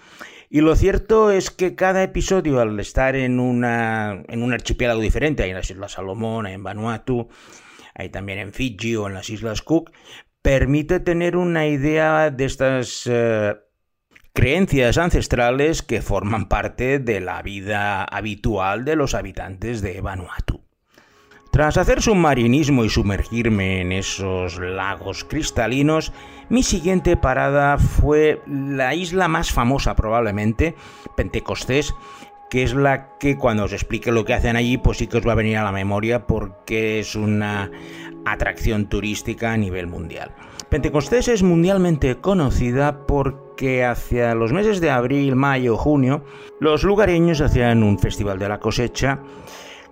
Y 0.50 0.62
lo 0.62 0.76
cierto 0.76 1.32
es 1.32 1.52
que 1.52 1.76
cada 1.76 2.04
episodio, 2.04 2.62
al 2.62 2.80
estar 2.80 3.16
en, 3.16 3.40
una, 3.40 4.24
en 4.30 4.44
un 4.44 4.54
archipiélago 4.54 5.02
diferente, 5.02 5.44
hay 5.44 5.50
en 5.50 5.58
las 5.58 5.70
Islas 5.70 5.94
Salomón, 5.94 6.48
en 6.48 6.64
Vanuatu, 6.64 7.28
hay 7.94 8.10
también 8.10 8.40
en 8.40 8.54
Fiji 8.54 8.96
o 8.96 9.08
en 9.08 9.14
las 9.14 9.30
Islas 9.30 9.62
Cook, 9.62 9.92
permite 10.42 11.02
tener 11.02 11.36
una 11.36 11.68
idea 11.68 12.30
de 12.30 12.46
estas 12.46 13.02
eh, 13.12 13.56
creencias 14.38 15.00
ancestrales 15.00 15.82
que 15.82 16.04
forman 16.04 16.48
parte 16.48 17.00
de 17.00 17.20
la 17.22 17.42
vida 17.42 18.04
habitual 18.04 18.86
de 18.86 18.96
los 18.96 19.16
habitantes 19.16 19.82
de 19.82 20.00
Vanuatu. 20.00 20.62
Tras 21.52 21.76
hacer 21.78 22.04
submarinismo 22.04 22.86
y 22.86 22.90
sumergirme 22.90 23.82
en 23.82 23.92
esos 23.92 24.60
lagos 24.60 25.24
cristalinos, 25.24 26.14
mi 26.50 26.62
siguiente 26.62 27.18
parada 27.18 27.80
fue 27.80 28.40
la 28.46 28.94
isla 28.94 29.28
más 29.28 29.52
famosa 29.52 29.96
probablemente, 29.96 30.76
Pentecostés, 31.16 31.96
que 32.50 32.64
es 32.64 32.74
la 32.74 33.18
que 33.18 33.38
cuando 33.38 33.66
os 33.66 33.74
explique 33.74 34.12
lo 34.12 34.26
que 34.26 34.34
hacen 34.34 34.56
allí, 34.56 34.78
pues 34.78 34.98
sí 34.98 35.08
que 35.08 35.18
os 35.18 35.28
va 35.28 35.34
a 35.34 35.36
venir 35.36 35.58
a 35.58 35.64
la 35.64 35.72
memoria 35.72 36.28
porque 36.28 37.00
es 37.00 37.16
una 37.16 37.72
atracción 38.26 38.88
turística 38.88 39.54
a 39.54 39.58
nivel 39.58 39.88
mundial. 39.88 40.32
Pentecostés 40.70 41.30
es 41.30 41.44
mundialmente 41.44 42.16
conocida 42.18 43.06
porque 43.08 43.86
hacia 43.86 44.36
los 44.36 44.52
meses 44.52 44.82
de 44.82 44.90
abril, 44.90 45.36
mayo, 45.36 45.78
junio, 45.78 46.24
los 46.60 46.84
lugareños 46.84 47.40
hacían 47.40 47.84
un 47.84 48.00
festival 48.00 48.38
de 48.38 48.50
la 48.50 48.60
cosecha 48.60 49.22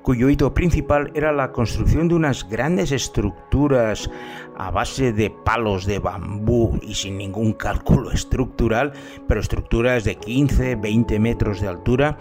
cuyo 0.05 0.29
hito 0.29 0.53
principal 0.53 1.09
era 1.15 1.31
la 1.31 1.51
construcción 1.51 2.07
de 2.07 2.13
unas 2.13 2.47
grandes 2.47 2.91
estructuras 2.91 4.07
a 4.55 4.69
base 4.69 5.11
de 5.11 5.31
palos 5.31 5.87
de 5.87 5.97
bambú 5.97 6.77
y 6.83 6.93
sin 6.93 7.17
ningún 7.17 7.53
cálculo 7.53 8.11
estructural, 8.11 8.93
pero 9.27 9.41
estructuras 9.41 10.03
de 10.03 10.13
15, 10.15 10.75
20 10.75 11.19
metros 11.19 11.59
de 11.59 11.69
altura, 11.69 12.19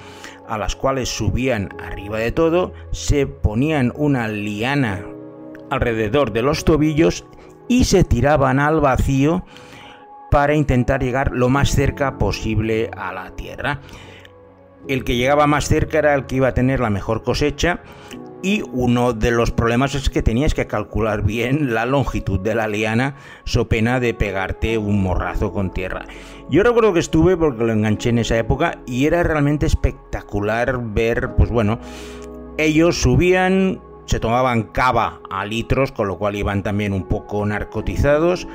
a 0.49 0.57
las 0.57 0.75
cuales 0.77 1.11
subían 1.11 1.75
arriba 1.79 2.17
de 2.17 2.33
todo, 2.33 2.73
se 2.91 3.27
ponían 3.27 3.93
una 3.97 4.29
liana 4.29 5.05
alrededor 5.69 6.33
de 6.33 6.41
los 6.41 6.65
tobillos 6.65 7.27
y 7.69 7.85
se 7.85 8.03
tiraban 8.03 8.61
al 8.61 8.81
el 14.89 15.05
que 15.05 15.17
llegaba 15.17 15.47
más 15.47 15.69
cerca 15.69 15.99
era 15.99 16.15
el 16.15 16.27
que 16.27 16.37
iba 16.37 16.49
a 16.49 16.55
tener 16.55 16.81
la 16.81 16.91
mejor 16.91 17.23
cosecha 17.23 17.81
y 18.45 18.63
uno 18.73 19.15
de 19.15 19.31
los 19.31 19.51
problemas 19.53 19.95
es 19.95 20.11
que 20.11 20.23
tenías 20.23 20.53
que 20.53 20.67
calcular 20.67 21.23
bien 21.23 21.73
la 21.73 21.87
longitud 21.87 22.39
de 22.39 22.55
la 22.55 22.69
liana, 22.69 23.17
so 23.45 23.69
pena 23.69 24.01
de 24.01 24.13
pegarte 24.13 24.77
un 24.77 25.03
morrazo 25.03 25.51
con 25.51 25.71
tierra. 25.71 26.05
Yo 26.51 26.63
recuerdo 26.63 26.93
que 26.93 27.01
estuve 27.01 27.39
porque 27.39 27.65
lo 27.65 27.73
enganché 27.73 28.11
en 28.11 28.19
esa 28.19 28.37
época 28.37 28.81
y 28.87 29.07
era 29.07 29.23
realmente 29.23 29.65
espectacular 29.65 30.79
ver, 30.93 31.31
pues 31.39 31.49
bueno, 31.49 31.79
ellos 32.59 33.01
subían, 33.01 33.81
se 34.05 34.21
tomaban 34.21 34.65
cava 34.65 35.23
a 35.31 35.47
litros, 35.47 35.91
con 35.91 36.07
lo 36.09 36.19
cual 36.19 36.37
iban 36.37 36.63
también 36.63 36.93
un 36.93 37.09
poco 37.09 37.47
narcotizados, 37.47 38.47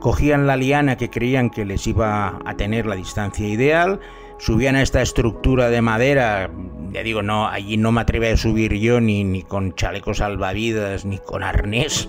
cogían 0.00 0.46
la 0.46 0.56
liana 0.56 0.96
que 0.96 1.08
creían 1.08 1.48
que 1.48 1.64
les 1.64 1.86
iba 1.86 2.40
a 2.44 2.56
tener 2.58 2.84
la 2.84 2.94
distancia 2.94 3.48
ideal, 3.48 4.00
subían 4.40 4.74
a 4.74 4.82
esta 4.82 5.02
estructura 5.02 5.68
de 5.68 5.82
madera, 5.82 6.50
ya 6.92 7.02
digo, 7.02 7.22
no, 7.22 7.46
allí 7.46 7.76
no 7.76 7.92
me 7.92 8.00
atreví 8.00 8.26
a 8.26 8.36
subir 8.36 8.74
yo 8.74 9.00
ni, 9.00 9.22
ni 9.22 9.42
con 9.42 9.74
chalecos 9.74 10.18
salvavidas 10.18 11.04
ni 11.04 11.18
con 11.18 11.42
arnés. 11.42 12.08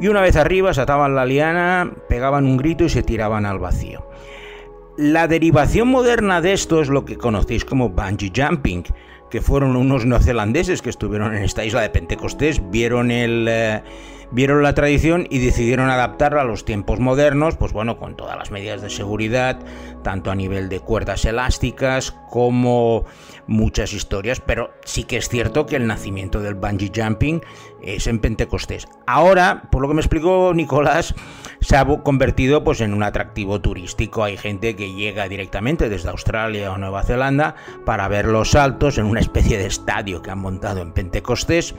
Y 0.00 0.08
una 0.08 0.20
vez 0.20 0.34
arriba 0.36 0.74
se 0.74 0.80
ataban 0.80 1.14
la 1.14 1.26
liana, 1.26 1.92
pegaban 2.08 2.46
un 2.46 2.56
grito 2.56 2.84
y 2.84 2.88
se 2.88 3.02
tiraban 3.02 3.46
al 3.46 3.58
vacío. 3.58 4.04
La 4.96 5.28
derivación 5.28 5.88
moderna 5.88 6.40
de 6.40 6.54
esto 6.54 6.80
es 6.80 6.88
lo 6.88 7.04
que 7.04 7.16
conocéis 7.16 7.64
como 7.64 7.90
bungee 7.90 8.32
jumping, 8.34 8.84
que 9.32 9.40
fueron 9.40 9.76
unos 9.76 10.04
neozelandeses 10.04 10.82
que 10.82 10.90
estuvieron 10.90 11.34
en 11.34 11.42
esta 11.42 11.64
isla 11.64 11.80
de 11.80 11.88
Pentecostés, 11.88 12.60
vieron 12.70 13.10
el... 13.10 13.46
Eh, 13.48 13.82
vieron 14.30 14.62
la 14.62 14.74
tradición 14.74 15.26
y 15.30 15.38
decidieron 15.38 15.90
adaptarla 15.90 16.40
a 16.42 16.44
los 16.44 16.64
tiempos 16.64 17.00
modernos, 17.00 17.56
pues 17.56 17.72
bueno, 17.72 17.98
con 17.98 18.16
todas 18.16 18.36
las 18.36 18.50
medidas 18.50 18.80
de 18.80 18.88
seguridad, 18.88 19.58
tanto 20.02 20.30
a 20.30 20.34
nivel 20.34 20.68
de 20.70 20.80
cuerdas 20.80 21.24
elásticas 21.26 22.12
como 22.30 23.04
muchas 23.52 23.92
historias, 23.92 24.40
pero 24.40 24.70
sí 24.84 25.04
que 25.04 25.18
es 25.18 25.28
cierto 25.28 25.66
que 25.66 25.76
el 25.76 25.86
nacimiento 25.86 26.40
del 26.40 26.54
bungee 26.54 26.90
jumping 26.94 27.40
es 27.82 28.06
en 28.06 28.18
Pentecostés. 28.18 28.88
Ahora, 29.06 29.68
por 29.70 29.82
lo 29.82 29.88
que 29.88 29.94
me 29.94 30.00
explicó 30.00 30.52
Nicolás, 30.54 31.14
se 31.60 31.76
ha 31.76 31.86
convertido 32.02 32.64
pues 32.64 32.80
en 32.80 32.94
un 32.94 33.02
atractivo 33.02 33.60
turístico. 33.60 34.24
Hay 34.24 34.36
gente 34.36 34.74
que 34.74 34.92
llega 34.92 35.28
directamente 35.28 35.88
desde 35.88 36.08
Australia 36.08 36.72
o 36.72 36.78
Nueva 36.78 37.04
Zelanda 37.04 37.54
para 37.84 38.08
ver 38.08 38.26
los 38.26 38.50
saltos 38.50 38.98
en 38.98 39.04
una 39.04 39.20
especie 39.20 39.58
de 39.58 39.66
estadio 39.66 40.22
que 40.22 40.30
han 40.30 40.40
montado 40.40 40.80
en 40.80 40.92
Pentecostés 40.92 41.74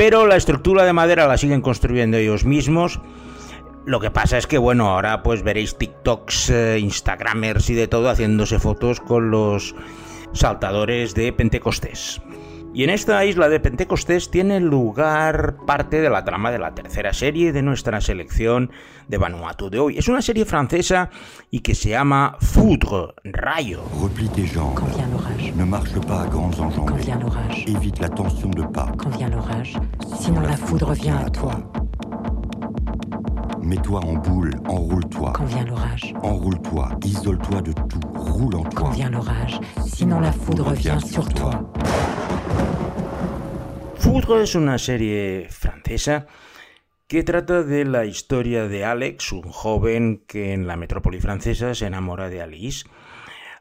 pero 0.00 0.26
la 0.26 0.36
estructura 0.36 0.84
de 0.84 0.94
madera 0.94 1.26
la 1.26 1.36
siguen 1.36 1.60
construyendo 1.60 2.16
ellos 2.16 2.46
mismos. 2.46 3.02
Lo 3.84 4.00
que 4.00 4.10
pasa 4.10 4.38
es 4.38 4.46
que, 4.46 4.56
bueno, 4.56 4.88
ahora 4.88 5.22
pues 5.22 5.42
veréis 5.42 5.76
TikToks, 5.76 6.48
eh, 6.48 6.78
Instagramers 6.78 7.68
y 7.68 7.74
de 7.74 7.86
todo 7.86 8.08
haciéndose 8.08 8.58
fotos 8.58 8.98
con 8.98 9.30
los 9.30 9.74
saltadores 10.32 11.14
de 11.14 11.32
Pentecostés. 11.32 12.20
Y 12.72 12.84
en 12.84 12.90
esta 12.90 13.24
isla 13.24 13.48
de 13.48 13.58
Pentecostés 13.58 14.30
tiene 14.30 14.60
lugar 14.60 15.56
parte 15.66 16.00
de 16.00 16.08
la 16.08 16.24
trama 16.24 16.52
de 16.52 16.60
la 16.60 16.72
tercera 16.72 17.12
serie 17.12 17.52
de 17.52 17.62
nuestra 17.62 18.00
selección 18.00 18.70
de 19.08 19.18
Vanuatu 19.18 19.70
de 19.70 19.80
hoy. 19.80 19.98
Es 19.98 20.06
una 20.06 20.22
serie 20.22 20.44
francesa 20.44 21.10
y 21.50 21.60
que 21.60 21.74
se 21.74 21.88
llama 21.88 22.36
Foudre, 22.40 23.14
Rayo. 23.24 23.82
Replie 24.00 24.28
tes 24.28 24.46
jambes. 24.46 24.76
Quand 24.76 24.94
vient 24.94 25.08
l'orage. 25.10 25.52
Ne 25.56 25.64
marche 25.64 25.98
pas 26.06 26.22
à 26.22 26.26
grandes 26.28 26.54
Quand 26.54 26.66
enjambées. 26.66 27.02
vient 27.02 27.18
l'orage. 27.18 27.64
Évite 27.66 27.98
la 27.98 28.08
tension 28.08 28.50
de 28.50 28.62
pas. 28.62 28.92
Quand 28.96 29.16
vient 29.16 29.30
l'orage. 29.30 29.76
Sinon 30.20 30.42
la 30.42 30.56
foudre 30.56 30.92
vient 30.92 31.16
à 31.16 31.28
toi. 31.28 31.50
Mets-toi 33.62 34.00
en 34.00 34.14
boule, 34.14 34.54
enroule-toi. 34.68 35.32
Quand 35.34 35.44
vient 35.44 35.64
l'orage. 35.64 36.14
Enroule-toi, 36.22 36.88
isole-toi 37.04 37.62
de 37.62 37.72
tout, 37.72 38.00
roule 38.40 38.56
en 38.56 38.64
Quand 38.64 38.90
vient 38.90 39.10
l'orage. 39.10 39.60
Sinon 39.86 40.20
la 40.20 40.32
foudre 40.32 40.72
vient 40.72 41.00
sur 41.00 41.28
toi. 41.28 41.72
Foudre 43.96 44.42
es 44.42 44.54
una 44.54 44.78
serie 44.78 45.46
francesa 45.50 46.26
que 47.06 47.22
trata 47.22 47.62
de 47.62 47.84
la 47.84 48.06
historia 48.06 48.66
de 48.66 48.84
Alex, 48.84 49.32
un 49.32 49.42
joven 49.42 50.22
que 50.26 50.52
en 50.52 50.66
la 50.66 50.76
metrópoli 50.76 51.20
francesa 51.20 51.74
se 51.74 51.86
enamora 51.86 52.28
de 52.28 52.40
Alice. 52.40 52.86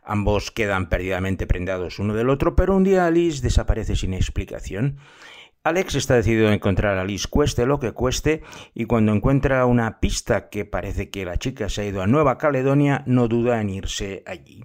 Ambos 0.04 0.52
quedan 0.52 0.88
perdidamente 0.88 1.46
prendados 1.46 2.00
uno 2.00 2.14
del 2.14 2.30
otro, 2.30 2.56
pero 2.56 2.76
un 2.76 2.84
día 2.84 3.06
Alice 3.06 3.42
desaparece 3.42 3.96
sin 3.96 4.14
explicación. 4.14 4.98
Alex 5.62 5.96
está 5.96 6.16
decidido 6.16 6.48
a 6.48 6.54
encontrar 6.54 6.98
a 6.98 7.02
Alice 7.02 7.28
cueste 7.30 7.66
lo 7.66 7.82
que 7.82 7.92
cueste 7.92 8.44
y 8.74 8.86
cuando 8.86 9.12
encuentra 9.12 9.66
una 9.66 10.00
pista 10.00 10.48
que 10.48 10.64
parece 10.64 11.10
que 11.10 11.26
la 11.26 11.36
chica 11.36 11.68
se 11.68 11.82
ha 11.82 11.86
ido 11.86 12.02
a 12.02 12.08
Nueva 12.08 12.38
Caledonia 12.38 13.04
no 13.06 13.28
duda 13.28 13.60
en 13.60 13.70
irse 13.70 14.24
allí. 14.26 14.64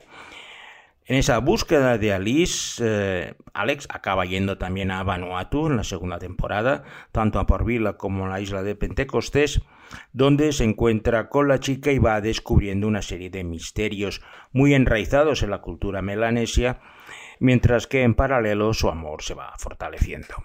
En 1.06 1.16
esa 1.16 1.38
búsqueda 1.38 1.98
de 1.98 2.12
Alice, 2.12 2.80
eh, 2.80 3.34
Alex 3.52 3.88
acaba 3.90 4.24
yendo 4.24 4.56
también 4.56 4.92
a 4.92 5.02
Vanuatu 5.02 5.66
en 5.66 5.76
la 5.76 5.84
segunda 5.84 6.18
temporada, 6.18 6.84
tanto 7.10 7.40
a 7.40 7.46
Port 7.46 7.66
Vila 7.66 7.98
como 7.98 8.26
a 8.26 8.28
la 8.28 8.40
isla 8.40 8.62
de 8.62 8.76
Pentecostés, 8.76 9.62
donde 10.12 10.52
se 10.52 10.62
encuentra 10.62 11.28
con 11.28 11.48
la 11.48 11.58
chica 11.58 11.90
y 11.90 11.98
va 11.98 12.20
descubriendo 12.20 12.86
una 12.86 13.02
serie 13.02 13.30
de 13.30 13.42
misterios 13.42 14.22
muy 14.52 14.74
enraizados 14.74 15.42
en 15.42 15.50
la 15.50 15.60
cultura 15.60 16.02
melanesia, 16.02 16.80
mientras 17.40 17.88
que 17.88 18.02
en 18.02 18.14
paralelo 18.14 18.72
su 18.72 18.88
amor 18.88 19.22
se 19.22 19.34
va 19.34 19.52
fortaleciendo. 19.58 20.36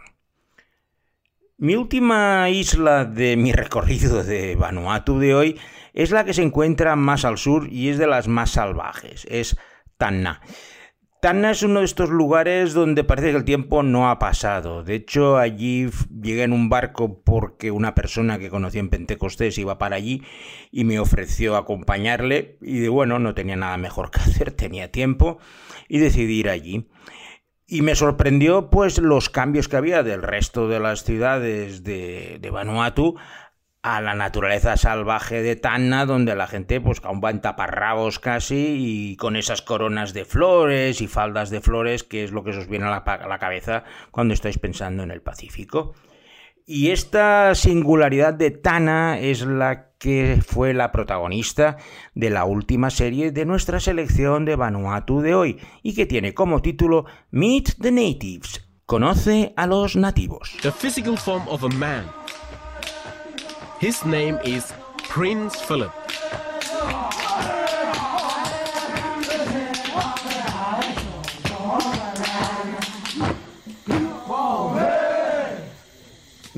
Mi 1.62 1.76
última 1.76 2.50
isla 2.50 3.04
de 3.04 3.36
mi 3.36 3.52
recorrido 3.52 4.24
de 4.24 4.56
Vanuatu 4.56 5.20
de 5.20 5.36
hoy 5.36 5.60
es 5.94 6.10
la 6.12 6.24
que 6.24 6.34
se 6.34 6.42
encuentra 6.42 6.96
más 6.96 7.26
al 7.26 7.38
sur 7.38 7.68
y 7.70 7.90
es 7.90 7.98
de 7.98 8.08
las 8.08 8.30
más 8.30 8.52
salvajes, 8.52 9.28
es 9.30 9.58
Tanna. 9.98 10.40
Tanna 11.22 11.52
es 11.52 11.62
uno 11.62 11.80
de 11.80 11.86
estos 11.86 12.12
lugares 12.12 12.74
donde 12.74 13.04
parece 13.04 13.32
que 13.32 13.38
el 13.38 13.44
tiempo 13.44 13.84
no 13.84 14.10
ha 14.10 14.20
pasado. 14.20 14.86
De 14.86 14.96
hecho, 14.96 15.38
allí 15.38 15.90
llegué 16.22 16.44
en 16.44 16.54
un 16.54 16.70
barco 16.70 17.22
porque 17.26 17.72
una 17.72 17.94
persona 17.94 18.40
que 18.40 18.50
conocí 18.50 18.80
en 18.80 18.88
Pentecostés 18.88 19.58
iba 19.58 19.78
para 19.78 19.98
allí 19.98 20.24
y 20.72 20.86
me 20.86 20.98
ofreció 20.98 21.58
acompañarle. 21.58 22.58
Y 22.62 22.80
de 22.80 22.88
bueno, 22.88 23.20
no 23.20 23.34
tenía 23.34 23.58
nada 23.58 23.76
mejor 23.76 24.12
que 24.12 24.20
hacer, 24.22 24.54
tenía 24.54 24.94
tiempo 24.94 25.40
y 25.90 25.98
decidí 25.98 26.40
ir 26.40 26.48
allí. 26.48 26.88
Y 27.72 27.84
me 27.84 27.94
sorprendió 27.94 28.72
pues 28.72 28.98
los 28.98 29.30
cambios 29.30 29.68
que 29.68 29.78
había 29.78 30.02
del 30.02 30.24
resto 30.24 30.68
de 30.68 30.80
las 30.80 31.04
ciudades 31.04 31.84
de, 31.84 32.50
Vanuatu 32.52 33.16
a 33.84 34.02
la 34.02 34.16
naturaleza 34.16 34.76
salvaje 34.76 35.44
de 35.44 35.56
Tanna, 35.56 36.08
donde 36.08 36.36
la 36.36 36.48
gente 36.48 36.82
pues 36.82 37.00
aún 37.04 37.22
va 37.24 37.30
en 37.30 37.42
taparrabos 37.42 38.18
casi 38.18 38.76
y 38.80 39.18
con 39.18 39.36
esas 39.36 39.62
coronas 39.62 40.14
de 40.14 40.26
flores 40.26 41.00
y 41.00 41.08
faldas 41.08 41.52
de 41.52 41.62
flores, 41.62 42.04
que 42.04 42.24
es 42.24 42.32
lo 42.32 42.44
que 42.44 42.50
os 42.50 42.68
viene 42.68 42.86
a 42.86 43.28
la 43.28 43.40
cabeza 43.40 43.84
cuando 44.10 44.34
estáis 44.34 44.58
pensando 44.58 45.04
en 45.04 45.12
el 45.12 45.22
Pacífico. 45.22 45.94
Y 46.72 46.92
esta 46.92 47.56
singularidad 47.56 48.36
de 48.36 48.52
Tana 48.52 49.18
es 49.18 49.42
la 49.42 49.90
que 49.98 50.40
fue 50.46 50.76
la 50.76 50.92
protagonista 50.92 51.78
de 52.14 52.30
la 52.30 52.46
última 52.46 52.92
serie 52.92 53.32
de 53.32 53.44
nuestra 53.44 53.80
selección 53.80 54.46
de 54.46 54.56
Vanuatu 54.56 55.20
de 55.20 55.34
hoy 55.34 55.60
y 55.82 55.96
que 55.96 56.06
tiene 56.06 56.36
como 56.36 56.62
título 56.62 57.06
Meet 57.32 57.82
the 57.82 57.92
Natives. 57.92 58.70
Conoce 58.86 59.52
a 59.58 59.66
los 59.66 59.96
nativos. 59.96 60.56
the 60.62 60.72
physical 60.72 61.18
form 61.18 61.42
of 61.48 61.64
a 61.64 61.70
man. 61.70 62.06
His 63.82 64.06
name 64.06 64.38
is 64.46 64.72
Prince 65.12 65.58
Philip. 65.68 65.99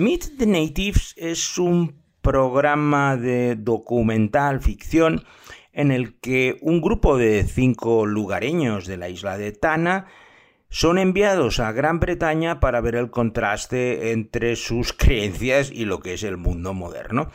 Meet 0.01 0.39
the 0.39 0.47
Natives 0.47 1.13
es 1.15 1.59
un 1.59 2.01
programa 2.23 3.17
de 3.17 3.55
documental 3.55 4.59
ficción 4.59 5.23
en 5.73 5.91
el 5.91 6.19
que 6.19 6.57
un 6.61 6.81
grupo 6.81 7.19
de 7.19 7.43
cinco 7.43 8.07
lugareños 8.07 8.87
de 8.87 8.97
la 8.97 9.09
isla 9.09 9.37
de 9.37 9.51
Tana 9.51 10.07
son 10.69 10.97
enviados 10.97 11.59
a 11.59 11.71
Gran 11.71 11.99
Bretaña 11.99 12.59
para 12.59 12.81
ver 12.81 12.95
el 12.95 13.11
contraste 13.11 14.11
entre 14.11 14.55
sus 14.55 14.91
creencias 14.97 15.69
y 15.71 15.85
lo 15.85 15.99
que 15.99 16.15
es 16.15 16.23
el 16.23 16.37
mundo 16.37 16.73
moderno. 16.73 17.29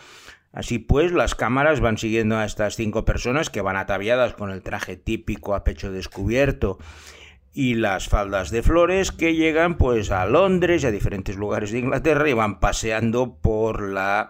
Así 0.51 0.81
pues, 0.81 1.13
las 1.13 1.37
cámaras 1.37 1.79
van 1.79 1.99
siguiendo 1.99 2.37
a 2.37 2.45
estas 2.45 2.75
cinco 2.75 3.05
personas 3.05 3.49
que 3.49 3.61
van 3.61 3.77
ataviadas 3.77 4.35
con 4.35 4.51
el 4.51 4.65
traje 4.65 4.97
típico 4.97 5.55
a 5.55 5.63
pecho 5.63 5.93
descubierto 5.93 6.79
y 7.57 7.75
las 7.75 8.11
faldas 8.11 8.51
de 8.51 8.63
flores 8.63 9.13
que 9.13 9.35
llegan 9.35 9.79
pues 9.79 10.11
a 10.11 10.27
Londres 10.27 10.85
y 10.85 10.89
a 10.89 10.91
diferentes 10.91 11.37
lugares 11.37 11.71
de 11.71 11.79
Inglaterra 11.79 12.29
y 12.29 12.35
van 12.35 12.61
paseando 12.61 13.39
por 13.41 13.81
la 13.81 14.29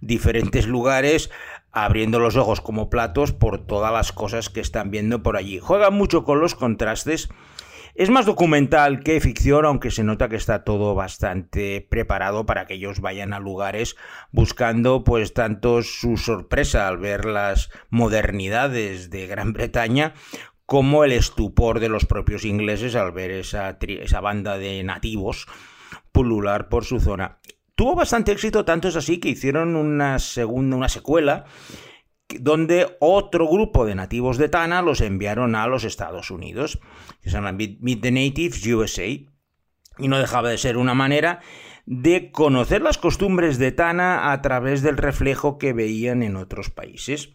diferentes 0.00 0.68
lugares 0.68 1.28
abriendo 1.72 2.20
los 2.20 2.36
ojos 2.36 2.60
como 2.60 2.88
platos 2.88 3.32
por 3.32 3.66
todas 3.66 3.92
las 3.92 4.12
cosas 4.12 4.48
que 4.48 4.60
están 4.60 4.92
viendo 4.92 5.24
por 5.24 5.36
allí. 5.36 5.58
Juegan 5.58 5.94
mucho 5.94 6.22
con 6.22 6.38
los 6.38 6.54
contrastes. 6.54 7.30
Es 7.94 8.08
más 8.08 8.24
documental 8.24 9.02
que 9.02 9.20
ficción, 9.20 9.66
aunque 9.66 9.90
se 9.90 10.02
nota 10.02 10.30
que 10.30 10.36
está 10.36 10.64
todo 10.64 10.94
bastante 10.94 11.86
preparado 11.90 12.46
para 12.46 12.66
que 12.66 12.74
ellos 12.74 13.00
vayan 13.00 13.34
a 13.34 13.40
lugares 13.40 13.96
buscando 14.30 15.04
pues 15.04 15.34
tanto 15.34 15.82
su 15.82 16.16
sorpresa 16.16 16.88
al 16.88 16.96
ver 16.96 17.26
las 17.26 17.70
modernidades 17.90 19.10
de 19.10 19.26
Gran 19.26 19.52
Bretaña 19.52 20.14
como 20.72 21.04
el 21.04 21.12
estupor 21.12 21.80
de 21.80 21.90
los 21.90 22.06
propios 22.06 22.46
ingleses 22.46 22.94
al 22.94 23.12
ver 23.12 23.30
esa, 23.30 23.76
banda 24.22 24.56
de 24.56 24.82
nativos 24.82 25.46
pulular 26.12 26.70
por 26.70 26.86
su 26.86 26.98
zona. 26.98 27.40
Tuvo 27.74 27.94
bastante 27.94 28.32
éxito, 28.32 28.64
tanto 28.64 28.88
es 28.88 28.96
así 28.96 29.20
que 29.20 29.28
hicieron 29.28 29.76
una 29.76 30.18
segunda, 30.18 30.74
una 30.74 30.88
secuela 30.88 31.44
donde 32.40 32.96
otro 33.00 33.46
grupo 33.46 33.84
de 33.84 33.96
nativos 33.96 34.38
de 34.38 34.48
Tana 34.48 34.80
los 34.80 35.02
enviaron 35.02 35.56
a 35.56 35.66
los 35.66 35.84
Estados 35.84 36.30
Unidos, 36.30 36.80
que 37.20 37.28
se 37.28 37.36
llama 37.36 37.52
Meet 37.52 38.00
the 38.00 38.10
Natives 38.10 38.66
USA, 38.66 39.04
y 39.04 39.28
no 40.08 40.18
dejaba 40.18 40.48
de 40.48 40.56
ser 40.56 40.78
una 40.78 40.94
manera 40.94 41.40
de 41.84 42.30
conocer 42.30 42.80
las 42.80 42.96
costumbres 42.96 43.58
de 43.58 43.72
Tana 43.72 44.32
a 44.32 44.40
través 44.40 44.80
del 44.80 44.96
reflejo 44.96 45.58
que 45.58 45.74
veían 45.74 46.22
en 46.22 46.36
otros 46.36 46.70
países. 46.70 47.34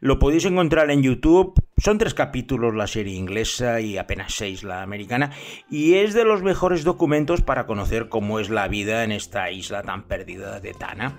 Lo 0.00 0.18
podéis 0.18 0.44
encontrar 0.44 0.90
en 0.90 1.02
YouTube. 1.02 1.54
Son 1.76 1.98
tres 1.98 2.14
capítulos 2.14 2.74
la 2.74 2.86
serie 2.86 3.16
inglesa 3.16 3.80
y 3.80 3.98
apenas 3.98 4.34
seis 4.34 4.62
la 4.62 4.82
americana. 4.82 5.30
Y 5.68 5.94
es 5.94 6.14
de 6.14 6.24
los 6.24 6.42
mejores 6.42 6.84
documentos 6.84 7.42
para 7.42 7.66
conocer 7.66 8.08
cómo 8.08 8.38
es 8.38 8.48
la 8.48 8.68
vida 8.68 9.02
en 9.02 9.10
esta 9.10 9.50
isla 9.50 9.82
tan 9.82 10.04
perdida 10.04 10.60
de 10.60 10.72
Tana. 10.72 11.18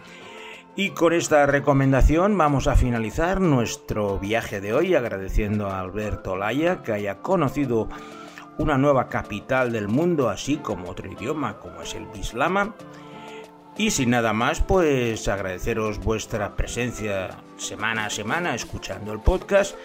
Y 0.77 0.91
con 0.91 1.13
esta 1.13 1.45
recomendación 1.45 2.37
vamos 2.37 2.67
a 2.67 2.75
finalizar 2.75 3.41
nuestro 3.41 4.17
viaje 4.17 4.61
de 4.61 4.73
hoy 4.73 4.95
agradeciendo 4.95 5.67
a 5.67 5.79
Alberto 5.81 6.37
Laya 6.37 6.83
que 6.83 6.93
haya 6.93 7.19
conocido 7.19 7.89
una 8.57 8.77
nueva 8.77 9.09
capital 9.09 9.73
del 9.73 9.89
mundo 9.89 10.29
así 10.29 10.57
como 10.57 10.89
otro 10.89 11.11
idioma 11.11 11.59
como 11.59 11.81
es 11.81 11.95
el 11.95 12.05
Bislama 12.07 12.75
y 13.77 13.91
sin 13.91 14.11
nada 14.11 14.31
más, 14.31 14.61
pues 14.61 15.27
agradeceros 15.27 15.99
vuestra 15.99 16.55
presencia 16.55 17.37
semana 17.57 18.05
a 18.05 18.09
semana 18.09 18.55
escuchando 18.55 19.11
el 19.11 19.19
podcast 19.19 19.75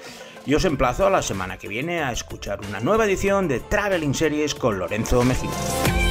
y 0.46 0.54
os 0.54 0.64
emplazo 0.64 1.06
a 1.06 1.10
la 1.10 1.22
semana 1.22 1.58
que 1.58 1.68
viene 1.68 2.02
a 2.02 2.12
escuchar 2.12 2.60
una 2.68 2.80
nueva 2.80 3.04
edición 3.04 3.48
de 3.48 3.60
Traveling 3.60 4.14
Series 4.14 4.54
con 4.54 4.78
Lorenzo 4.78 5.22
Mejía. 5.24 6.09